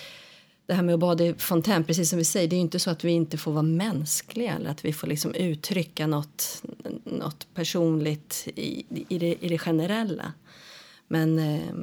det 0.67 0.75
här 0.75 0.83
med 0.83 0.95
att 0.95 1.01
bada 1.01 1.25
i 1.25 1.35
fontän, 1.35 1.85
precis 1.85 2.11
som 2.11 2.19
vi 2.19 2.25
säger, 2.25 2.49
det 2.49 2.57
är 2.57 2.61
inte 2.61 2.79
så 2.79 2.91
att 2.91 3.05
vi 3.05 3.11
inte 3.11 3.39
får 3.39 3.53
vara 3.53 3.63
mänskliga 3.63 4.55
eller 4.55 4.71
att 4.71 4.85
vi 4.85 4.93
får 4.93 5.07
liksom 5.07 5.35
uttrycka 5.35 6.07
något, 6.07 6.63
något 7.05 7.47
personligt 7.55 8.49
i, 8.57 8.85
i, 9.09 9.19
det, 9.19 9.37
i 9.41 9.49
det 9.49 9.59
generella. 9.59 10.33
Men 11.09 11.39
eh, 11.39 11.75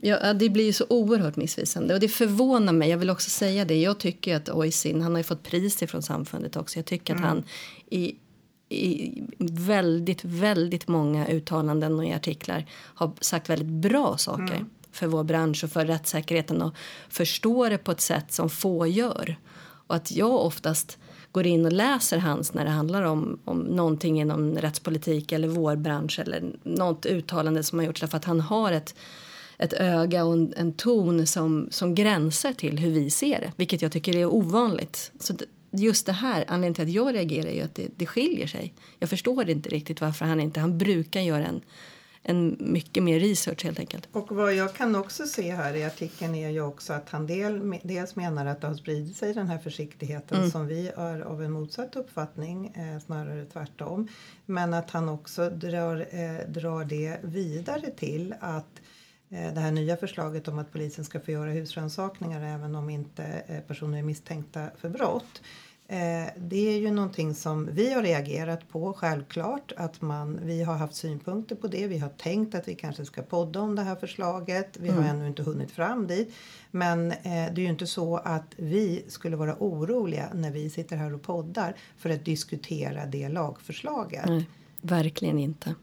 ja, 0.00 0.32
det 0.32 0.48
blir 0.48 0.64
ju 0.64 0.72
så 0.72 0.86
oerhört 0.88 1.36
missvisande 1.36 1.94
och 1.94 2.00
det 2.00 2.08
förvånar 2.08 2.72
mig. 2.72 2.90
Jag 2.90 2.98
vill 2.98 3.10
också 3.10 3.30
säga 3.30 3.64
det. 3.64 3.80
Jag 3.80 3.98
tycker 3.98 4.36
att 4.36 4.48
Oisin, 4.48 5.00
han 5.00 5.12
har 5.12 5.18
ju 5.18 5.24
fått 5.24 5.42
pris 5.42 5.82
från 5.86 6.02
samfundet 6.02 6.56
också. 6.56 6.78
Jag 6.78 6.86
tycker 6.86 7.12
mm. 7.14 7.24
att 7.24 7.30
han 7.30 7.44
i, 7.90 8.16
i 8.68 9.22
väldigt, 9.38 10.24
väldigt 10.24 10.88
många 10.88 11.28
uttalanden 11.28 11.98
och 11.98 12.04
i 12.04 12.12
artiklar 12.12 12.66
har 12.72 13.12
sagt 13.20 13.50
väldigt 13.50 13.68
bra 13.68 14.16
saker. 14.16 14.54
Mm 14.54 14.70
för 14.92 15.06
vår 15.06 15.24
bransch 15.24 15.64
och 15.64 15.70
för 15.70 15.86
rättssäkerheten 15.86 16.62
och 16.62 16.74
förstå 17.08 17.68
det 17.68 17.78
på 17.78 17.92
ett 17.92 18.00
sätt 18.00 18.32
som 18.32 18.50
få 18.50 18.86
gör. 18.86 19.36
Och 19.86 19.96
att 19.96 20.12
jag 20.12 20.34
oftast 20.34 20.98
går 21.32 21.46
in 21.46 21.66
och 21.66 21.72
läser 21.72 22.18
hans 22.18 22.54
när 22.54 22.64
det 22.64 22.70
handlar 22.70 23.02
om, 23.02 23.38
om 23.44 23.58
någonting 23.58 24.20
inom 24.20 24.54
rättspolitik 24.54 25.32
eller 25.32 25.48
vår 25.48 25.76
bransch 25.76 26.18
eller 26.18 26.56
något 26.62 27.06
uttalande 27.06 27.62
som 27.62 27.78
har 27.78 27.86
gjorts 27.86 28.00
därför 28.00 28.16
att 28.16 28.24
han 28.24 28.40
har 28.40 28.72
ett, 28.72 28.94
ett 29.58 29.72
öga 29.72 30.24
och 30.24 30.32
en, 30.32 30.54
en 30.56 30.72
ton 30.72 31.26
som, 31.26 31.68
som 31.70 31.94
gränsar 31.94 32.52
till 32.52 32.78
hur 32.78 32.90
vi 32.90 33.10
ser 33.10 33.40
det, 33.40 33.52
vilket 33.56 33.82
jag 33.82 33.92
tycker 33.92 34.16
är 34.16 34.26
ovanligt. 34.26 35.12
Så 35.20 35.34
just 35.70 36.06
det 36.06 36.12
här, 36.12 36.44
anledningen 36.48 36.74
till 36.74 36.84
att 36.84 36.90
jag 36.90 37.14
reagerar 37.14 37.46
är 37.46 37.54
ju 37.54 37.62
att 37.62 37.74
det, 37.74 37.88
det 37.96 38.06
skiljer 38.06 38.46
sig. 38.46 38.74
Jag 38.98 39.10
förstår 39.10 39.50
inte 39.50 39.68
riktigt 39.68 40.00
varför 40.00 40.24
han 40.24 40.40
inte, 40.40 40.60
han 40.60 40.78
brukar 40.78 41.20
göra 41.20 41.46
en 41.46 41.60
en 42.22 42.56
mycket 42.60 43.02
mer 43.02 43.20
research 43.20 43.64
helt 43.64 43.78
enkelt. 43.78 44.08
Och 44.12 44.32
vad 44.32 44.54
jag 44.54 44.74
kan 44.74 44.96
också 44.96 45.26
se 45.26 45.54
här 45.54 45.74
i 45.74 45.84
artikeln 45.84 46.34
är 46.34 46.50
ju 46.50 46.60
också 46.60 46.92
att 46.92 47.10
han 47.10 47.26
del, 47.26 47.80
dels 47.82 48.16
menar 48.16 48.46
att 48.46 48.60
det 48.60 48.66
har 48.66 48.74
spridit 48.74 49.16
sig 49.16 49.34
den 49.34 49.46
här 49.46 49.58
försiktigheten 49.58 50.38
mm. 50.38 50.50
som 50.50 50.66
vi 50.66 50.88
är 50.88 51.20
av 51.20 51.42
en 51.42 51.52
motsatt 51.52 51.96
uppfattning, 51.96 52.66
eh, 52.66 53.00
snarare 53.00 53.44
tvärtom. 53.44 54.08
Men 54.46 54.74
att 54.74 54.90
han 54.90 55.08
också 55.08 55.50
drar, 55.50 56.06
eh, 56.10 56.48
drar 56.48 56.84
det 56.84 57.18
vidare 57.22 57.90
till 57.90 58.34
att 58.40 58.80
eh, 59.30 59.54
det 59.54 59.60
här 59.60 59.72
nya 59.72 59.96
förslaget 59.96 60.48
om 60.48 60.58
att 60.58 60.72
polisen 60.72 61.04
ska 61.04 61.20
få 61.20 61.30
göra 61.30 61.50
husrannsakningar 61.50 62.54
även 62.54 62.74
om 62.74 62.90
inte 62.90 63.24
eh, 63.46 63.60
personer 63.60 63.98
är 63.98 64.02
misstänkta 64.02 64.70
för 64.78 64.88
brott 64.88 65.42
det 66.36 66.68
är 66.68 66.78
ju 66.78 66.90
någonting 66.90 67.34
som 67.34 67.68
vi 67.72 67.92
har 67.92 68.02
reagerat 68.02 68.68
på 68.68 68.92
självklart. 68.92 69.72
Att 69.76 70.02
man, 70.02 70.40
vi 70.42 70.62
har 70.62 70.74
haft 70.74 70.94
synpunkter 70.94 71.56
på 71.56 71.66
det. 71.66 71.86
Vi 71.86 71.98
har 71.98 72.08
tänkt 72.08 72.54
att 72.54 72.68
vi 72.68 72.74
kanske 72.74 73.04
ska 73.04 73.22
podda 73.22 73.60
om 73.60 73.76
det 73.76 73.82
här 73.82 73.96
förslaget. 73.96 74.76
Vi 74.80 74.88
mm. 74.88 75.02
har 75.02 75.10
ännu 75.10 75.26
inte 75.26 75.42
hunnit 75.42 75.70
fram 75.70 76.06
dit. 76.06 76.34
Men 76.70 77.10
eh, 77.10 77.16
det 77.24 77.30
är 77.32 77.58
ju 77.58 77.68
inte 77.68 77.86
så 77.86 78.16
att 78.16 78.54
vi 78.56 79.04
skulle 79.08 79.36
vara 79.36 79.56
oroliga 79.58 80.28
när 80.34 80.50
vi 80.50 80.70
sitter 80.70 80.96
här 80.96 81.14
och 81.14 81.22
poddar 81.22 81.74
för 81.96 82.10
att 82.10 82.24
diskutera 82.24 83.06
det 83.06 83.28
lagförslaget. 83.28 84.26
Nej, 84.26 84.48
verkligen 84.80 85.38
inte. 85.38 85.74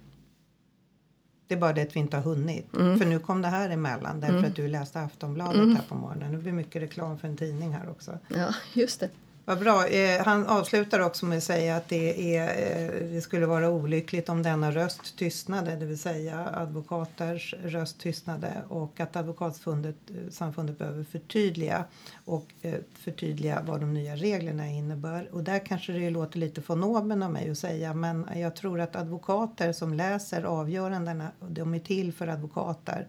Det 1.48 1.56
är 1.56 1.60
bara 1.60 1.74
det 1.74 1.82
att 1.82 1.96
vi 1.96 2.00
inte 2.00 2.18
har 2.18 2.24
hunnit. 2.24 2.74
Mm. 2.74 3.00
För 3.00 3.06
nu 3.06 3.20
kom 3.20 3.42
det 3.42 3.48
här 3.48 3.70
emellan 3.70 4.20
därför 4.20 4.38
mm. 4.38 4.50
att 4.50 4.56
du 4.56 4.68
läste 4.68 5.00
Aftonbladet 5.00 5.56
mm. 5.56 5.76
här 5.76 5.84
på 5.90 5.96
morgonen. 5.96 6.32
Det 6.32 6.38
blir 6.38 6.52
mycket 6.52 6.82
reklam 6.82 7.20
för 7.20 7.28
en 7.28 7.38
tidning 7.38 7.74
här 7.74 7.90
också. 7.90 8.18
Ja, 8.28 8.56
just 8.74 9.00
det. 9.00 9.10
Vad 9.50 9.60
bra. 9.60 9.88
Eh, 9.88 10.26
han 10.26 10.48
avslutar 10.48 11.00
också 11.00 11.26
med 11.26 11.38
att 11.38 11.44
säga 11.44 11.76
att 11.76 11.90
det, 11.90 12.36
är, 12.36 12.48
eh, 12.48 13.10
det 13.10 13.22
skulle 13.22 13.46
vara 13.46 13.70
olyckligt 13.70 14.30
om 14.30 14.44
denna 14.44 14.72
röst 14.72 15.18
tystnade, 15.18 15.76
det 15.76 15.86
vill 15.86 16.00
säga 16.00 16.50
advokaters 16.54 17.56
röst 17.64 18.00
tystnade 18.00 18.54
och 18.68 19.00
att 19.00 19.16
advokatsamfundet 19.16 19.96
eh, 20.42 20.78
behöver 20.78 21.04
förtydliga 21.04 21.84
och 22.26 22.48
eh, 22.62 22.76
förtydliga 22.94 23.62
vad 23.68 23.80
de 23.80 23.94
nya 23.94 24.16
reglerna 24.16 24.68
innebär. 24.68 25.30
Och 25.32 25.44
där 25.44 25.66
kanske 25.66 25.94
det 25.94 26.10
låter 26.10 26.40
lite 26.40 26.62
von 26.68 26.84
oben 26.84 27.24
av 27.24 27.32
mig 27.32 27.50
att 27.50 27.58
säga 27.58 27.94
men 27.94 28.26
jag 28.36 28.56
tror 28.56 28.82
att 28.82 28.96
advokater 28.96 29.74
som 29.74 29.94
läser 29.94 30.44
avgörandena, 30.44 31.32
de 31.48 31.74
är 31.74 31.80
till 31.80 32.14
för 32.14 32.28
advokater 32.28 33.08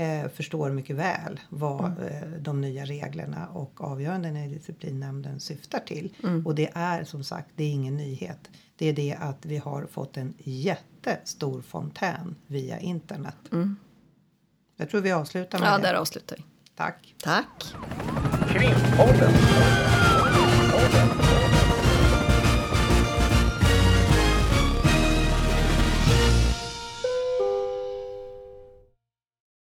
eh, 0.00 0.28
förstår 0.28 0.70
mycket 0.70 0.96
väl 0.96 1.40
vad 1.48 1.86
mm. 1.86 2.02
eh, 2.02 2.40
de 2.40 2.60
nya 2.60 2.84
reglerna 2.84 3.48
och 3.48 3.80
avgörandena 3.80 4.44
i 4.44 4.48
disciplinnämnden 4.48 5.40
syftar 5.40 5.78
till. 5.78 6.16
Mm. 6.22 6.46
Och 6.46 6.54
det 6.54 6.70
är 6.74 7.04
som 7.04 7.24
sagt, 7.24 7.48
det 7.56 7.64
är 7.64 7.70
ingen 7.70 7.96
nyhet. 7.96 8.50
Det 8.76 8.86
är 8.86 8.92
det 8.92 9.16
att 9.20 9.46
vi 9.46 9.56
har 9.56 9.86
fått 9.86 10.16
en 10.16 10.34
jättestor 10.38 11.62
fontän 11.62 12.36
via 12.46 12.78
internet. 12.78 13.36
Mm. 13.52 13.76
Jag 14.76 14.90
tror 14.90 15.00
vi 15.00 15.12
avslutar 15.12 15.58
med 15.58 15.68
ja, 15.68 15.78
det. 15.78 15.86
Ja, 15.86 15.92
där 15.92 16.00
avslutar 16.00 16.36
vi. 16.36 16.44
Tack. 16.74 17.14
Tack. 17.22 17.74
Krimpodden. 18.48 19.32